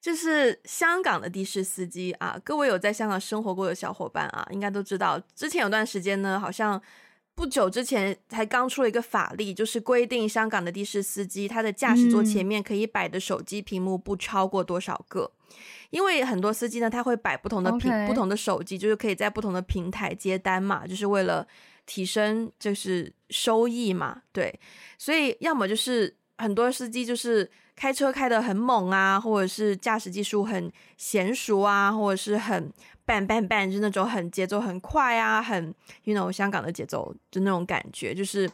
[0.01, 6.81] 就是香港的的士司机啊，各位有在香港生活过的小伙伴啊，应该都知道，之前有段时间呢，好像
[7.35, 15.57] 不久之前才刚出了一个法例，就是规定香港的的士司机他的驾驶座前面可以摆的手机屏幕不超过多少个，嗯、
[15.91, 18.07] 因为很多司机呢，他会摆不同的平 Okay.
[18.07, 21.47] 不同的手机，就是可以在不同的平台接单嘛，就是为了
[21.87, 24.61] 提升就是收益嘛，对，
[24.99, 27.51] 所以要么就是很多司机就是。
[27.75, 30.71] 开车开得很猛啊，或者是驾驶技术很
[31.01, 32.71] 娴熟啊，或者是很
[33.13, 38.51] bang bang bang，就那种很节奏很快啊，很 you know 香港的节奏就那种感觉，就是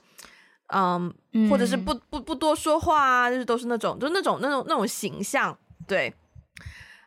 [0.75, 1.13] 嗯，
[1.49, 5.57] 或者是不不不多说话啊，就是都是那种就那种那种那种形象。
[5.87, 6.13] 对，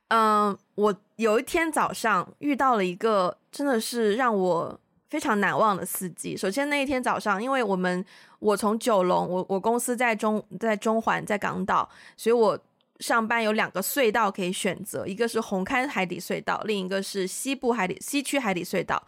[0.07, 4.79] 嗯，我有一天早上遇到了一个真的是让我
[5.09, 6.37] 非常难忘的司机。
[6.37, 8.05] 首先那一天早上，因为我们。
[8.41, 11.87] 我从九龙，我我公司在中在中环在港岛，
[12.17, 12.59] 所以我
[13.01, 19.03] 上班有两个隧道可以选择，一个是红磡海底隧道，另一个是西部海底西区海底隧道。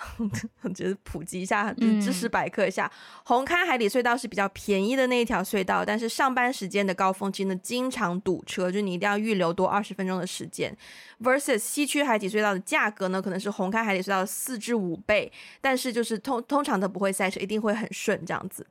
[0.62, 10.74] 我觉得普及一下，知识百科一下，嗯、红磡海底隧道是比较便宜的那一条隧道，但是上班时间的高峰期呢，经常堵车，就你一定要预留多二十分钟的时间。
[11.22, 15.30] versus 西区海底隧道的价格呢，可能是红磡海底隧道的四至五倍，
[15.60, 18.66] 但是就是通通常都不会塞车，一定会很顺这样子。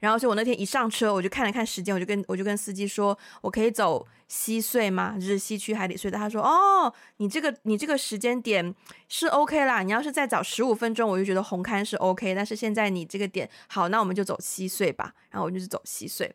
[0.00, 5.14] 然后，所以我那天一上车，我就看了看时间，我就跟我就跟司机说，我可以走西隧吗？
[5.14, 6.18] 就是西区海底隧道。
[6.18, 8.74] 他说，哦，你这个你这个时间点
[9.08, 15.12] 是 OK 啦，你要是再早十五分钟，我就觉得红磡是 OK，但是现在你这个点好，那我们就走西隧吧。
[15.30, 16.30] 然后我就是走西隧。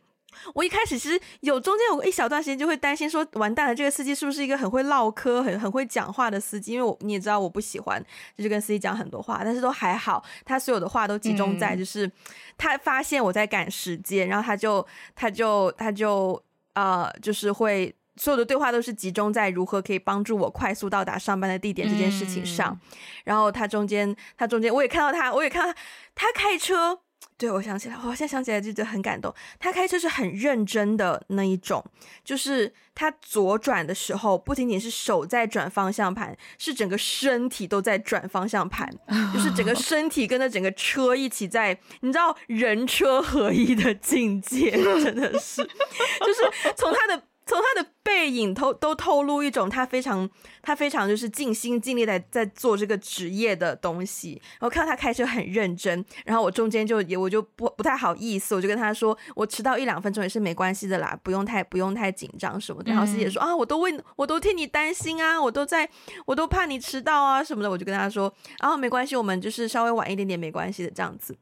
[0.54, 6.74] 我一开始其实有中间有一小段时间就会担心说，完蛋了，这个司机是不是一个很会唠嗑、很很会讲话的司机？
[6.74, 8.04] 因为我你也知道，我不喜欢
[8.36, 12.10] 就是跟司机讲很多话，但是都还好，他所有的话都集中在就是
[12.58, 14.86] 他发现我在赶时间，然后他就
[15.16, 16.42] 他就他就
[16.74, 22.78] 呃，就是会所有的对话都是集中在如何可以帮助我快速到达上班的地点这件事情上。
[22.92, 25.74] 嗯、然后他中间，他中间我也看到他，我也看到
[26.16, 27.00] 他，他开车。
[27.38, 29.34] 对，我想起来，我现在想起来就觉得很感动。
[29.60, 31.82] 他开车是很认真的那一种，
[32.24, 38.90] 就是他左转的时候，不仅仅是手在转方向盘，是整个身体都在转方向盘，
[39.34, 45.64] 就是整个 身体跟着整个车一起在，你知道人车合一的境界，真的是，
[46.20, 47.24] 就是从他的。
[47.50, 50.30] 从他的背影透都透露一种他非常
[50.62, 54.40] 他非常就是尽心尽力在在做这个职业的东西。
[54.60, 62.92] 然后看到他开车很认真，然后我中间就也我就不不太好意思，我就跟他说，我迟到一两分钟也是没关系的啦，不用太不用太紧张什么的。
[62.92, 65.90] 然后师姐说啊，我都为我都替你担心啊，我都在
[66.28, 67.72] 我都怕你迟到啊什么的。
[67.72, 71.36] 我就跟他说啊，没关系，我们就是稍微晚一点点没关系的这样子。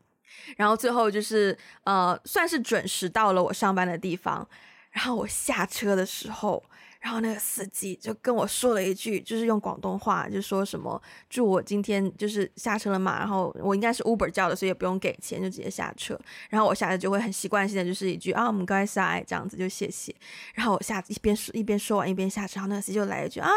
[0.55, 4.47] 然后最后就是呃，算是准时到了我上班的地方。
[4.97, 6.63] 然后我下车的时候，
[6.99, 16.19] 然后那个司机就跟我说了一句，就是用广东话，就说什么祝我今天就是下车了嘛，然后我应该是 Uber 叫的，所以也不用给钱，就直接下车。
[16.49, 20.15] 然后我下车就会很习惯性的就是一句啊，我们该晒这样子就谢谢。
[20.55, 23.51] 然后我下一边说一边说完一边下车，然后那个司机就来一句啊，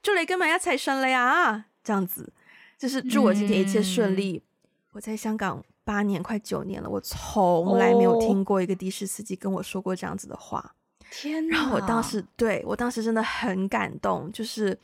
[0.00, 2.32] 祝你今日一切顺利啊，这样子
[2.78, 4.44] 就是祝我今天一切顺利。
[4.44, 4.46] 嗯、
[4.92, 5.64] 我在香港。
[5.88, 10.74] 八年快九年了，我从来没有听过一个的士司机跟我说过这样子的话。
[11.10, 11.56] 天哪！
[11.56, 14.78] 然后我当时对我当时真的很感动，就是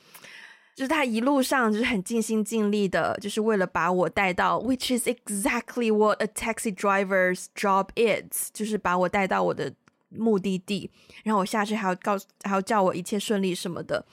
[0.75, 9.71] 就是他一路上就是很尽心尽力的，就是为了把我带到，which is exactly what a taxi driver's job is，就是把我带到我的
[10.09, 10.91] 目的地。
[11.23, 14.07] 然后我下去还要告诉，还要叫我一切顺利什么的。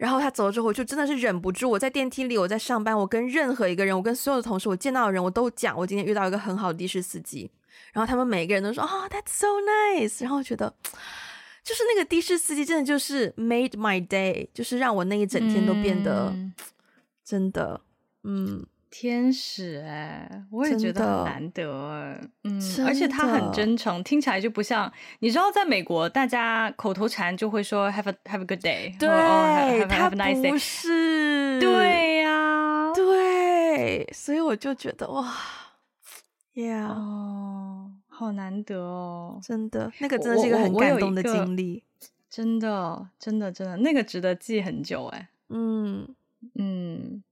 [0.00, 1.68] 然后他走了之后，我就真的是忍不住。
[1.68, 7.50] 我在电梯里，我在上班，我跟任何一个人，我跟所有的同事，我见到的人，我都讲我今天遇到一个很好的的士司机。
[7.92, 10.74] 然后他们每个人都说：“啊、oh，That's so nice。”然后我觉得，
[11.62, 16.54] 就是那个的士司机真的就是 made my day，就是让我那一整天都变得、嗯、
[17.22, 17.82] 真的，
[18.24, 18.64] 嗯。
[18.90, 35.36] 天使哎、欸，我也觉得很难得哎、欸，嗯，而且他很真诚，听起来就不像你知道，在美国大家口头禅就会说 have a have a good day，对，他不是，对呀、啊，对，所以我就觉得哇
[36.54, 41.84] ，yeah，哦，好难得哦，真的，那个真的是一个很感动的经历，
[42.28, 46.08] 真的，真的，真的，那个值得记很久哎、欸，嗯。
[46.54, 47.22] 嗯。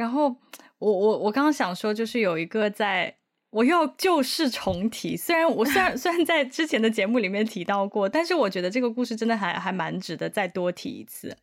[0.00, 0.34] 然后
[0.78, 3.14] 我我我刚刚想说，就是有一个在，
[3.50, 5.14] 我又要旧事重提。
[5.14, 11.36] 虽然我虽然 虽然在之前的节目里面提到过，但是我觉得这个故事真的还还蛮值得再多提一次。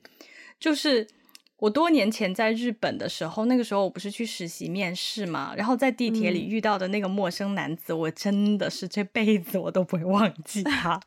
[0.60, 1.08] 就是
[1.58, 11.00] 我多年前在日本的时候，那个时候我不是去实习面试嘛，然后在地铁里遇到的那个陌生男子，嗯、我真的是这辈子我都不会忘记他。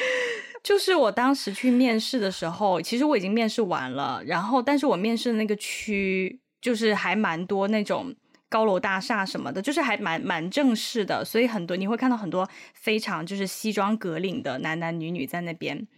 [0.62, 6.38] 就是我当时去面试的时候，其实我已经面试完了，然后但是我面试的那个区。
[6.62, 8.14] 就是还蛮多那种
[8.48, 15.88] 高楼大厦什么的，就是还蛮蛮正式的，所以很多你会看到很多非常就是西装革领的男男女女在那边。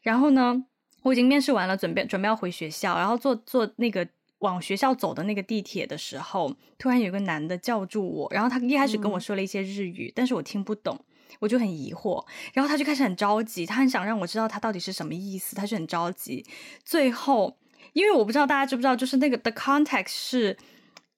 [0.00, 0.64] 然后呢，
[1.02, 4.08] 我已经面试完了，准备准备要回学校，然后坐坐那个
[4.38, 10.98] 往学校走的那个地铁的时候，突然有个男的叫住我，然后他一开始跟我说了一些日语，嗯、但是我听不懂，
[11.40, 16.46] 我就很疑惑，然后他就开始很着急，他很想让我知道他到底是什么意思，他就很着急，
[16.84, 17.58] 最后。
[17.94, 20.58] 因为我不知道大家知不知道，就是那个 the context 是，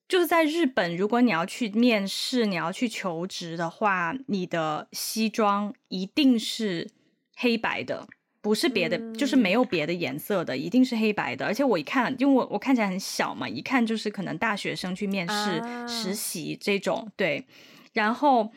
[0.07, 6.89] 就是在日本，如果你要去面试，你要去求职的话，你的西装一定是
[7.35, 8.07] 黑白的，
[8.41, 11.45] 不是别的，嗯、就是没有别的颜色的，一定是黑白的。
[11.45, 17.45] 而且我一看，因为我我看起来很小嘛，一看就是可能大学生去面试、啊、实习这种，对，
[17.93, 18.51] 然后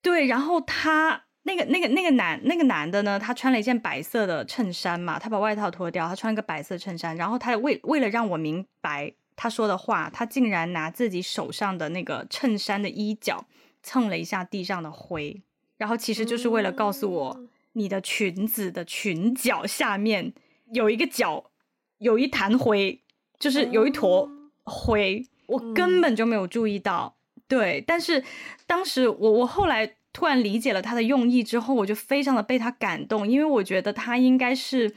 [0.00, 1.24] 对，然后他。
[1.50, 3.18] 那个、那个、那个男、那个男的呢？
[3.18, 7.16] 他穿了一件白色的衬衫嘛，他把外套脱掉，他穿了个白色衬衫。
[7.16, 13.44] 然后他为为了让我明白他说的话，他竟然拿自己手上的那个衬衫的衣角
[13.82, 15.42] 蹭了一下地上的灰，
[15.76, 20.32] 然后其实就是为了告诉我，嗯、你的裙子的裙角下面
[20.72, 21.50] 有一个角，
[21.98, 23.00] 有一滩灰，
[23.40, 24.30] 就是有一坨
[24.64, 27.16] 灰，嗯、我根本就没有注意到。
[27.48, 28.22] 对，但是
[28.66, 29.96] 当时我我后来。
[30.12, 34.92] 突然理解了他的用意之后，我就非常的被他感动，因为我觉得他应该是，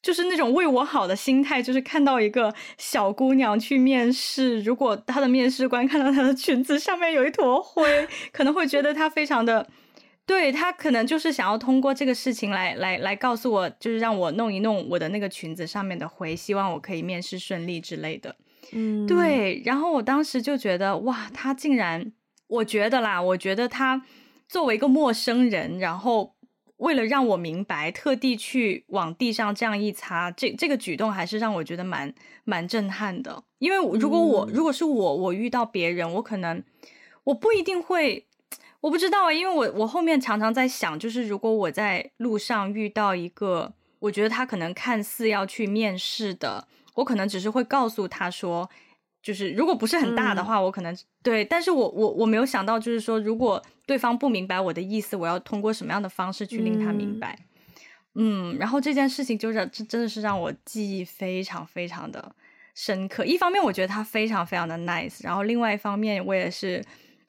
[0.00, 9.68] 就是那种为我好的心态，就是看到一个小姑娘去面试，如果她的面试官看到她的裙子上面有一坨灰， 可能会觉得她非常的，
[10.24, 18.36] 对，她可能就是想要通过这个事情来来来告诉我，就是让我弄一弄我的那个裙子上面的灰，希望我可以面试顺利之类的。
[18.72, 22.12] 嗯，对，然后我当时就觉得哇，他竟然。
[22.52, 24.04] 我觉得啦，我觉得他
[24.46, 26.34] 作为一个陌生人，然后
[26.76, 32.12] 为了让我明白，特地去往地上这样一擦，这这个举动还是让我觉得蛮
[32.44, 33.42] 蛮震撼的。
[33.58, 36.62] 因为如果我、嗯、如果是我，我遇到别人，我可能
[37.24, 38.26] 我不一定会，
[38.82, 48.68] 我不知道啊，因为我我后面常常在想，就是如果我在路上遇到一个，我觉得他可能看似要去面试的，我可能只是会告诉他说。
[49.22, 57.38] 就是如果不是很大的话，嗯、我可能对，但是我我我没有想到，就是说如果对方不明白我的意思，我要通过什么样的方式去令他明白。
[58.14, 62.34] 嗯，嗯，然后这件事情就是这真的是让我记忆非常非常的
[62.74, 63.24] 深刻。
[63.24, 66.84] 一方面我觉得他非常非常的 nice，然后另外一方面我也是，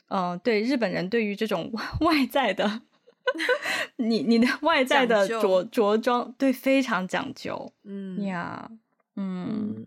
[0.09, 1.71] 嗯、呃，对日本人对于这种
[2.01, 2.81] 外 在的，
[3.97, 7.71] 你你的外在的着着装，对非常讲究。
[7.83, 8.69] 嗯呀，
[9.15, 9.85] 嗯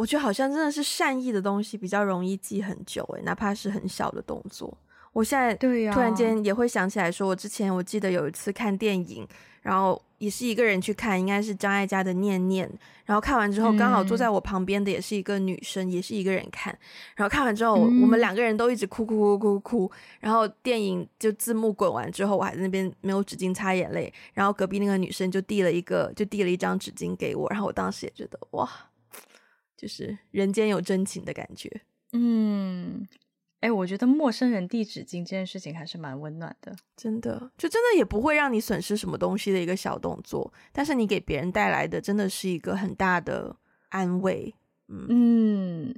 [0.00, 4.74] 我觉得好像真的是善意的东西比较容易记很久诶，哪怕是很小的动作。
[5.12, 9.28] 我现在突然间也会想起来说，我之前我记得有一次看电影，
[9.60, 12.66] 然后也是一个人去看，应该是张艾嘉的《念念》，
[13.04, 16.74] 然后看完之后刚好坐在我旁边的也是一个女生，嗯、也是一个人看，
[17.14, 28.66] 然后看完之后、嗯、我们两个人都一直哭哭哭哭哭，然后电影就字幕滚完之后，我还在那边没有纸巾擦眼泪，然后隔壁那个女生就递了一个就递了一张纸巾给我，然后我当时也觉得哇。
[29.80, 31.70] 就是人间有真情的感觉，
[32.12, 33.08] 嗯，
[33.60, 43.56] 哎，我觉得陌生人递纸巾这件事情还是蛮温暖的，真的，就真的也不会让你损失什么东西的一个小动作，但是你给别人带来的真的是一个很大的
[43.88, 44.54] 安慰，
[44.88, 45.94] 嗯，嗯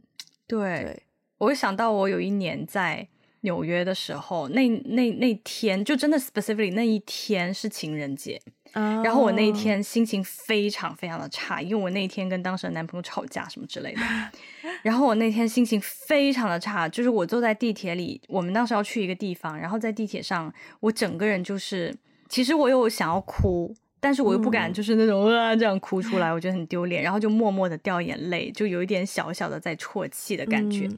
[0.47, 1.03] 对，对，
[1.39, 3.09] 我会想到我有一年在
[3.41, 8.41] 纽约的时候，那那那天就真的 specifically 那一天是情人节。
[8.75, 9.05] Oh.
[9.05, 14.01] 然后我那一天心情非常非常的差，因为我那一天跟当时的男朋友吵架什么之类的。
[14.83, 20.51] 然后我那天心情非常的差，就是我坐在地铁里，我们当时要去一个地方，然后在地铁上，
[20.81, 21.95] 我整个人就是，
[22.31, 30.89] 其实我又想要哭，但是我又不敢，就是那种啊这样哭出来，我觉得很丢脸，然后就默默的掉眼泪，就有一点小小的在啜泣的感觉。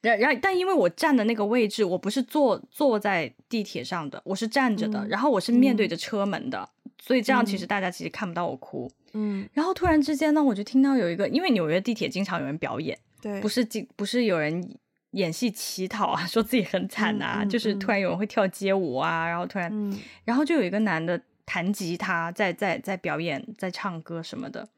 [0.00, 6.68] 然然，但因为我站的那个位置，我不是坐坐在地铁上的，我是站着的，嗯、然后我是面对着车门的。
[7.04, 14.78] 所以这样其实大家其实看不到我哭，嗯，然后突然之间呢，我就听到有一个，因为纽约地铁经常有人表演，对，不是经不是有人
[15.10, 24.68] 演戏乞讨啊， 说自己很惨啊，嗯嗯、就是突然有人会跳街舞啊，然后突然，嗯、然后就有一个男的弹吉他在在在表演，在唱歌什么的，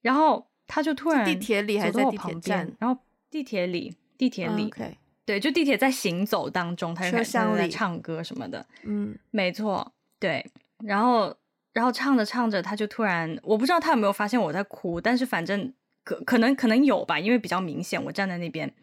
[0.00, 3.00] 然后他就突然地铁里还在地铁站，然后
[3.30, 4.68] 地铁里地铁里，
[5.24, 10.44] 对，就地铁在行走当中，他就在唱歌什么的，嗯，没错，对，
[10.82, 11.32] 然后。
[11.78, 15.72] 然后唱着唱着，他就突然，我不知道他有没有发现我在哭，但是反正
[16.02, 18.74] 可可能可能有吧，因为比较明显，我站在那边，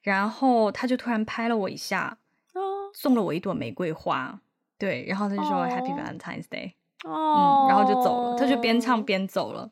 [0.00, 2.16] 然后他就突然拍了我一下，
[2.54, 4.40] 哦，送了我一朵玫瑰花，
[4.78, 6.72] 对，然后他就说 Happy Valentine's Day，
[7.04, 9.70] 哦，嗯，然后就走了，他就边唱边走了，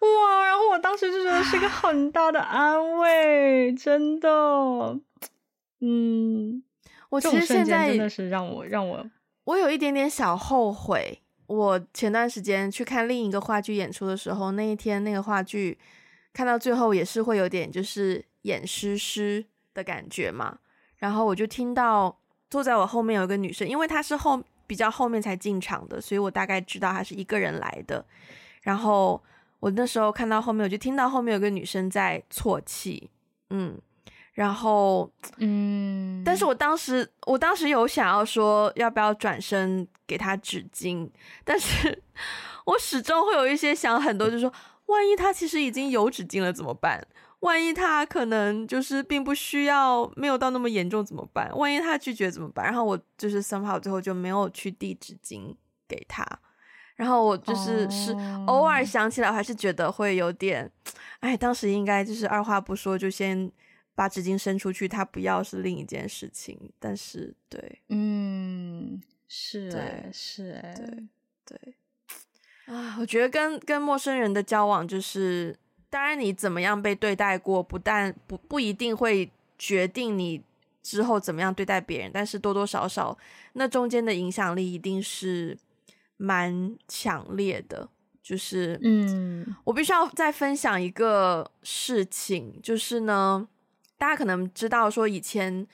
[0.00, 4.28] 哇，然后我当时就觉得是个 很大的安慰，真的，
[5.80, 6.62] 嗯，
[7.08, 9.10] 我其实现在真的是让我让我
[9.44, 11.22] 我有一点点小后悔。
[11.48, 15.76] 我前段时间去看另一个话剧演出的时候，那一天那个话剧
[16.32, 19.44] 看到最后也是会有点就是演诗诗
[19.74, 20.58] 的感觉嘛。
[20.98, 22.18] 然后我就听到
[22.50, 28.04] 坐在我后面有一个女生，因为她是后比较后面才进场的，所以我大概知道她是一个人来的。
[28.60, 29.20] 然后
[29.58, 33.10] 我那时候看到后面，我就听到后面有个女生在啜泣，
[33.50, 33.76] 嗯。
[34.38, 41.10] 然后，嗯，但是我当时，我当时有想要说要不要转身给他纸巾，
[41.44, 42.00] 但是
[42.64, 44.52] 我始终会有一些想很多，就是说，
[44.86, 47.04] 万一他其实已经有纸巾了怎么办？
[47.40, 51.50] 万一他可能就是并不需要，没有到那么严重怎么办？
[51.58, 52.64] 万一他拒绝怎么办？
[52.64, 55.52] 然后我就是 somehow 最后就没有去递纸巾
[55.88, 56.24] 给他，
[56.94, 57.90] 然后我就是、oh.
[57.90, 58.16] 是
[58.46, 60.70] 偶尔想起来，还是觉得会有点，
[61.18, 63.50] 哎，当时应该就是二话不说就先。
[63.98, 71.08] 把纸巾伸出去，他不要是另一件事情，但是对，嗯，是哎，是哎，对
[71.44, 71.74] 对
[72.72, 75.58] 啊，我觉得跟跟陌生人的交往，就是
[75.90, 79.28] 当然你怎么样被对待过，不但不不一定会
[79.58, 80.40] 决定你
[80.80, 83.18] 之后怎么样对待别人，但是多多少少
[83.54, 85.58] 那中间的影响力一定是
[86.16, 87.88] 蛮强烈的。
[88.22, 93.48] 就是嗯，我必须要再分享一个事情，就是呢。
[93.98, 95.66] 大家可能知道，说以前，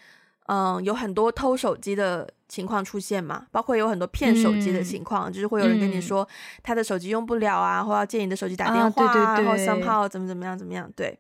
[0.47, 6.27] 嗯，有很多偷手机的情况出现嘛，包括有很多骗手机的情况，嗯、就是会有人跟你说
[6.63, 11.19] 他的手机用不了啊，或要借你的手机打电话，啊，然后 somehow 怎么怎么样怎么样，对。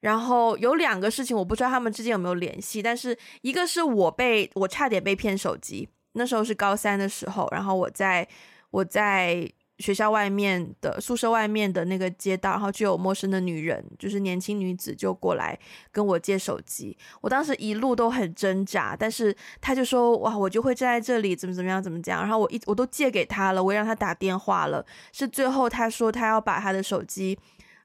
[0.00, 8.28] 然后有两个事情，我不知道他们之间有没有联系，但是一个是我被我差点被骗手机，那时候是高三的时候，然后我在
[8.70, 9.50] 我在。
[9.78, 15.58] 学校外面的宿舍外面的那个街道，然后就有陌生的女人，就是年轻女子，就过来
[15.92, 16.96] 跟我借手机。
[17.20, 24.84] 我当时一路都很挣扎，但是他就说：“哇，我就会站在这里，怎么怎么样，怎么讲。”然后我一我都借给他了，我也让他打电话了。
[25.12, 27.38] 是最后他说他要把他的手机，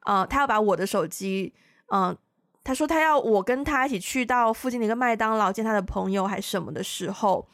[0.05, 1.53] 呃，他要把我的手机，
[1.87, 2.17] 嗯、呃，
[2.63, 7.45] 他说他要我跟他一起去到附近的一个麦当劳见他的朋友还什么的时候。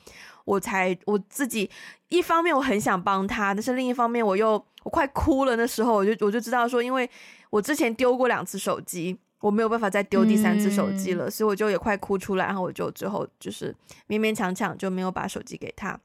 [0.47, 1.69] 我才我自己，
[2.07, 4.51] 一方面我很想帮他，但是另一方面我又
[4.83, 5.57] 我快哭了。
[5.57, 7.09] 那时候我就我就知道说，因为
[7.49, 12.45] 我之前丢过两次手机，我没有办法再丢第三次手机了，嗯，所以我就也快哭出来。
[12.45, 13.75] 然后我就之后就是
[14.07, 15.99] 勉勉强强就没有把手机给他。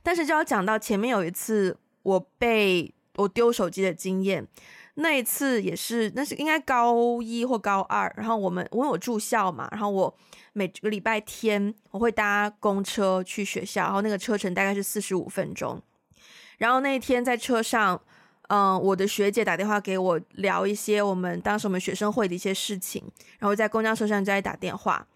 [0.00, 4.46] 但是就要讲到前面有一次我被我丢手机的经验。
[4.94, 10.14] 那一次也是，那是应该高一或高二，然后我们因为我住校嘛，然后我
[10.52, 15.80] 每个礼拜天我会搭公车去学校，然后那个车程大概是四十五分钟。
[16.58, 17.98] 然后那一天在车上，
[18.48, 23.02] 嗯，我的学姐打电话给我聊一些我们当时我们学生会的一些事情，
[23.38, 25.06] 然后在公交车上就在打电话，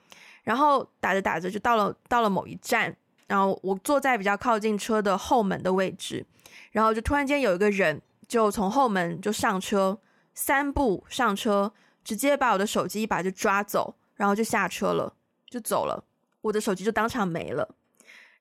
[0.42, 2.96] 然后打着打着就到了到了某一站，
[3.26, 6.24] 然后我坐在比较靠近车的后门的位置，
[6.72, 8.00] 然后就突然间有一个人。
[8.28, 9.98] 就从后门就上车，
[10.34, 11.72] 三步上车，
[12.02, 15.14] 直接把我的手机一把就抓走，然后就下车了，
[15.48, 16.04] 就走了，
[16.40, 17.74] 我的手机就当场没了。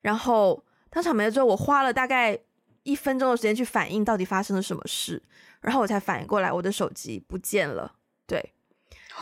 [0.02, 2.38] 然后当场没了之后，我花了大概
[2.82, 5.22] 一分钟的时间去反应到底发生了什么事，
[5.60, 7.94] 然后我才反应过来我的手机不见了。
[8.26, 8.52] 对，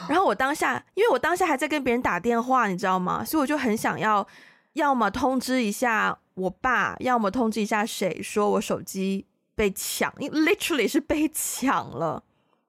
[0.09, 3.25] 然后我当下，因为我当下还在跟别人打电话，你知道吗？
[3.25, 4.27] 所以我就很想要，
[4.75, 9.27] 要么通知一下我爸，要么通知一下谁，说我手机。
[9.55, 12.23] 被抢，因为 literally 是被抢了，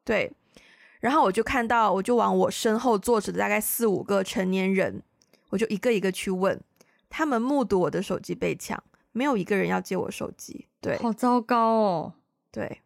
[0.04, 0.32] 对。
[1.02, 5.04] 然后我就看到，我就往我身后坐着的大概四五个成年人，
[5.50, 6.60] 我就一个一个去问，
[7.10, 8.82] 他们目睹我的手机被抢，
[9.12, 12.14] 没有一个人要借我手机，对，好糟糕哦，
[12.52, 12.82] 对，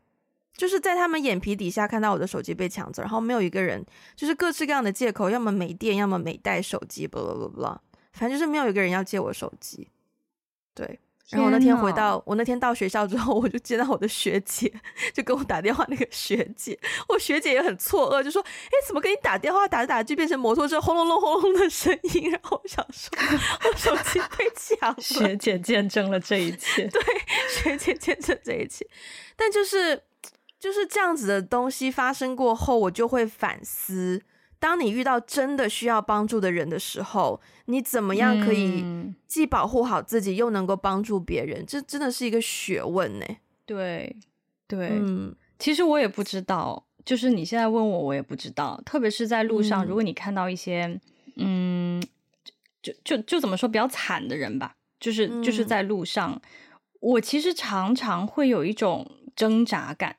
[0.53, 3.85] 就是在他们眼皮底下看到我的手机被抢走，然后没有一个人，
[4.17, 7.61] 就是各式各样的借口，要么没电，要么没带手机，不不不不，
[8.11, 9.87] 反正就是没有一个人要借我手机，
[10.73, 10.99] 对。
[11.31, 14.71] 然后那天回到我那天到学校之后，我就接到我的学姐，
[15.13, 15.85] 就跟我打电话。
[15.89, 16.77] 那个学姐，
[17.07, 23.11] 我学姐也很错愕，就说：“哎，怎么跟你打电话打着打着就变成摩托车轰隆隆轰隆的声音？” 然后我想说，
[23.69, 24.95] 我手机被抢了。
[25.01, 27.01] 学姐见证了这一切，对，
[27.47, 28.87] 学姐见证这一切。
[29.35, 30.03] 但就是
[30.59, 34.23] 就是这样子的东西发生过后，我就会反思。
[34.59, 38.83] 当你遇到真的需要帮助的人的时候，你怎么样可以
[39.25, 41.65] 既保护好自己，又能够帮助别人？
[41.65, 43.25] 这真的是一个学问呢。
[43.65, 44.15] 对，
[44.67, 48.81] 对，嗯，其实我也不知道，就是你现在问我，我也不知道。
[48.85, 50.99] 特别是在路上，如果你看到一些，
[51.35, 52.01] 嗯，
[52.83, 56.41] 就就就，就怎么说比较惨的人吧，就是就是在路上，
[56.99, 60.17] 我其实常常会有一种挣扎感。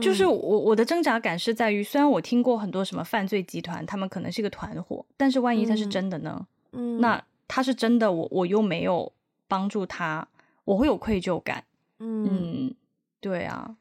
[0.00, 6.46] 就是我我的挣扎感是在于，虽然我听过很多什么犯罪集团，他们可能是一个团伙，但是万一他是真的呢？
[6.72, 9.12] 嗯，那他是真的，我我又没有
[9.48, 10.26] 帮助他，
[10.64, 11.64] 我会有愧疚感。
[11.98, 12.74] 嗯，嗯，
[13.20, 13.76] 对啊，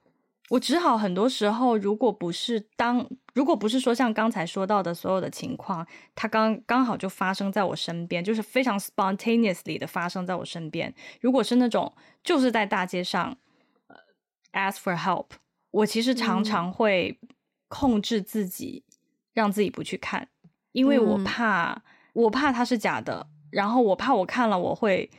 [0.50, 5.86] 我只好很多时候，如果不是当，如果不是说像刚才说到的所有的情况，
[6.16, 10.94] 他刚刚好就发生在我身边，就是非常 spontaneously 的发生在我身边。
[11.22, 11.94] 如果是那种
[12.24, 13.38] 就是在大街上，
[13.88, 13.96] 呃
[14.54, 15.28] ，ask for help。
[15.72, 17.18] 我其实常常会
[17.68, 18.84] 控制自己，
[19.34, 20.28] 让自己不去看，
[20.74, 21.82] 因为我怕，嗯、
[22.14, 25.10] 我怕它是假的，然后我怕我看了我会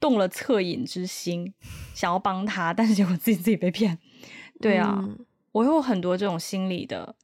[0.00, 1.54] 动了恻隐之心，
[1.94, 3.98] 想要帮他，但是结果自己自己被骗。
[4.60, 7.14] 对啊，嗯、我有很多这种心理的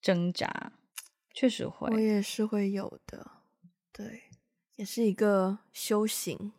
[0.00, 0.72] 挣扎，
[1.32, 1.98] 确实会，我。
[1.98, 3.30] 也是会有的，
[3.92, 4.22] 对，
[4.76, 6.52] 也是一个修行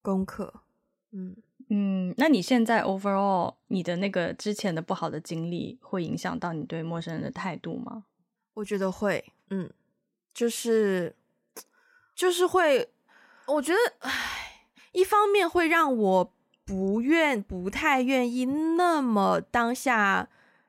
[0.00, 0.62] 功课，
[1.10, 1.36] 嗯。
[1.70, 8.04] 嗯，那你现在 overall 你的那个之前的不好的经历会影响到你对陌生人的态度吗？
[8.52, 9.70] 我觉得会，嗯，
[10.34, 11.16] 就是
[12.14, 12.90] 就是会，
[13.46, 16.32] 我觉得，唉，一方面会让我
[16.64, 20.28] 不愿、不太愿意那么当下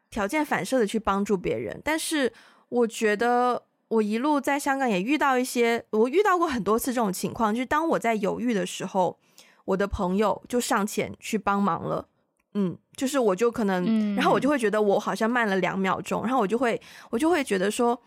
[0.09, 2.31] 条件反射的去帮助别人，但是
[2.69, 9.19] 我觉得我一路在香港也遇到一些，我遇到过很多次这种情况，就是当我在犹豫的时候。
[9.66, 12.07] 我的朋友就上前去帮忙了，
[12.53, 17.99] 嗯，就是我就可能，嗯、然后我就会觉得我好像慢了两秒钟，然后我就会我就会觉得说，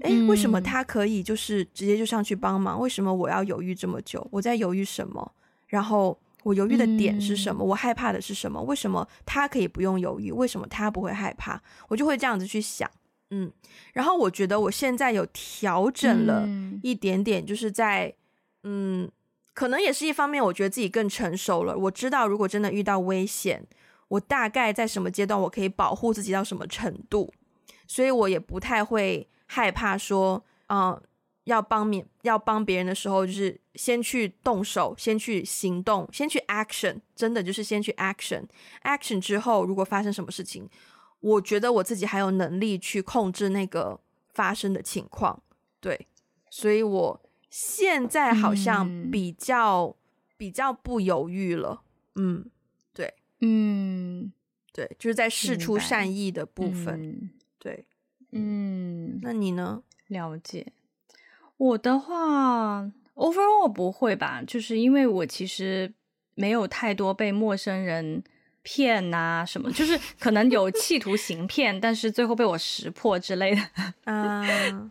[0.00, 2.78] 哎，为什么他可以就是直接就上去帮忙？
[2.78, 4.26] 为什么我要犹豫这么久？
[4.30, 5.32] 我在犹豫什么？
[5.66, 7.64] 然后我犹豫的点是什么？
[7.64, 8.60] 我害怕的是什么？
[8.62, 10.30] 为什么他可以不用犹豫？
[10.30, 11.60] 为什么他不会害怕？
[11.88, 12.90] 我就会这样子去想，
[13.30, 13.50] 嗯，
[13.94, 16.46] 然后我觉得我现在有调整了
[16.82, 18.14] 一点点，就是在，
[18.64, 19.10] 嗯。
[19.54, 21.76] 可能也是一方面，我觉得自己更成熟了。
[21.76, 23.66] 我知道如果真的遇到危险，
[24.08, 27.32] 我大概在什么阶段我可以保护自己到什么程度，
[27.86, 30.98] 所以我也不太会害怕说，嗯、
[31.44, 40.66] 要帮免要帮别人的时候，就是先去动手，先去行动，先去 action，真的就是先去 action，action 之后如果发生什么事情，
[41.20, 44.00] 我觉得我自己还有能力去控制那个
[44.32, 45.42] 发生的情况，
[45.78, 46.06] 对，
[46.48, 47.20] 所以我。
[47.54, 49.94] 现在好像比较、嗯、
[50.38, 51.82] 比较不犹豫了，
[52.14, 52.46] 嗯，
[52.94, 54.32] 对，嗯，
[54.72, 57.84] 对，就是在试出善意的部分，嗯、对，
[58.30, 59.34] 嗯，那。
[59.34, 59.82] 你呢？
[60.06, 60.72] 了解，
[61.58, 65.92] 我的话，overall 不会吧，就是因为我其实
[66.34, 68.24] 没有太多被陌生人
[68.62, 73.62] 骗啊什么，就是可能有企图行骗，但是最后被我识破之类的，
[74.04, 74.44] 啊，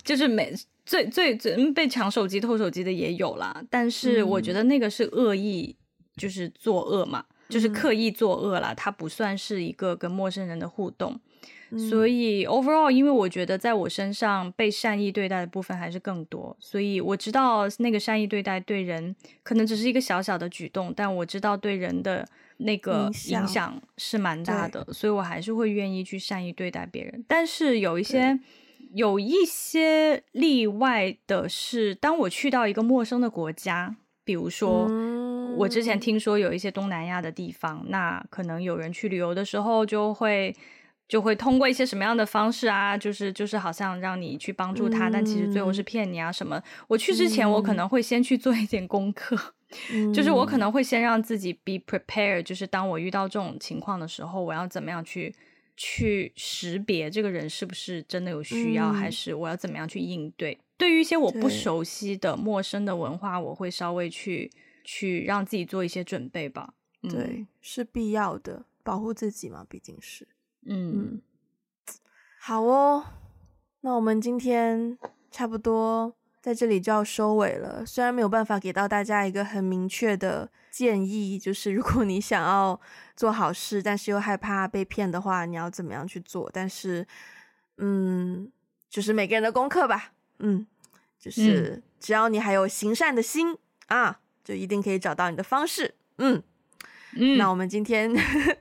[0.04, 0.54] 就是每。
[0.84, 5.74] 最最最被抢手机、偷手机的也有啦，但是我觉得那个是恶意，
[6.18, 11.18] 就是作恶嘛，嗯、就是刻意作恶啦，它不算是一个跟陌生人的互动。
[11.72, 27.26] 嗯、所以 overall，因为我觉得在我身上被善意对待的部分还是更多，所以我知道那个善意对待对人可能只是一个小小的举动，但我知道对人的那个影响是蛮大的，所以我还是会愿意去善意对待别人。
[27.28, 28.40] 但是有一些。
[28.94, 33.96] 有一些例外的是，当我去到一个陌生的国家，
[34.26, 34.86] 比如说，
[35.56, 40.54] 我之前听说有一些东南亚的地方，那可能有人去旅游的时候，就会
[41.12, 46.64] 就会通过一些什么样的方式啊，就是就是好像让你去帮助他，但其实最后是骗你啊什么。
[46.88, 49.38] 我去之前，我可能会先去做一点功课，
[50.14, 55.36] 就是我可能会先让自己 be prepared，就是当我遇到这种情况的时候，我要怎么样去。
[55.78, 60.56] 去识别这个人是不是真的有需要，嗯、还是我要怎么样去应对？
[60.78, 64.52] 对于一些我不熟悉的陌生的文化，我会稍微去
[64.84, 66.76] 去让自己做一些准备吧。
[67.02, 70.28] 对，嗯、是必要的，保护自己嘛，毕竟是。
[70.66, 71.22] 嗯，嗯，
[72.40, 73.04] 好哦，
[73.82, 74.98] 那我们今天
[75.30, 77.86] 差不多在这里就要收尾了。
[77.86, 82.80] 虽然没有办法给到大家一个很明确的建议，就是如果你想要。
[83.14, 86.50] 做好事，但是又害怕被骗的话，你要怎么样去做？
[86.52, 87.06] 但是，
[87.78, 88.52] 嗯，
[88.90, 90.14] 就是每个人的功课吧。
[90.40, 90.66] 嗯，
[91.20, 93.52] 就是只要你还有行善的心、
[93.90, 95.94] 嗯、啊，就一定可以找到你的方式。
[96.18, 96.42] 嗯
[97.16, 98.10] 嗯，那我们今天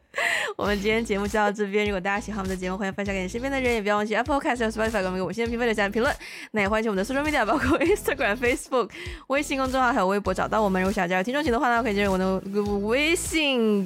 [0.57, 1.87] 我们今天节目就到这边。
[1.87, 6.15] 如果大家喜欢我们的节目，欢迎分享给你身边的人，也不要忘记 Apple Podcast 和 Spotify 给我们五星评分留下评论。
[6.51, 8.91] 那也欢迎我们的 Social Media，包括 Instagram、Facebook、
[9.29, 10.83] 微信公众号还有微博找到我们。
[10.83, 12.39] 如果想加入听众群的话呢，可以加入我的
[12.87, 13.85] 微信。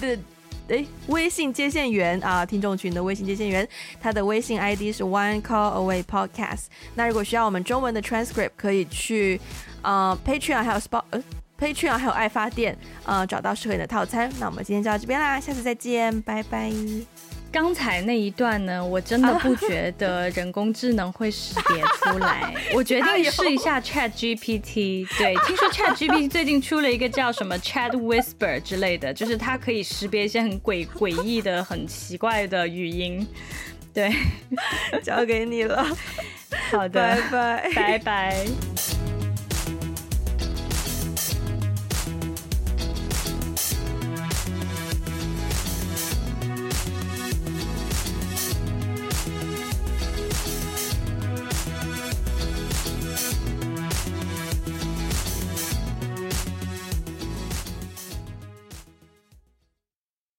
[0.00, 0.18] 的
[0.68, 3.66] 诶，微信接线员啊，听众群的微信接线员，
[4.00, 6.64] 他的微信 ID 是 One Call Away Podcast。
[6.96, 9.40] 那如果需要我们中文的 transcript，可以去
[9.82, 11.22] 呃 Patreon 还有 Spot 呃
[11.58, 14.30] Patreon 还有爱发电呃找到适合你的套餐。
[14.38, 16.70] 那我们今天就到这边啦，下次再见，拜拜。
[17.52, 22.52] 刚才那一段呢，我真的不觉得 人工智能会识别出来。
[22.74, 25.06] 我决定试一下 Chat GPT。
[25.16, 33.26] 对，听说 Chat GPT 最近出了一个叫什么 Chat Whisper 之类的，就是它可以识别一些很诡诡异的、很奇怪的语音。
[33.94, 34.12] 对，
[35.02, 35.86] 交给你了。
[36.70, 38.95] 好的，拜拜，拜拜。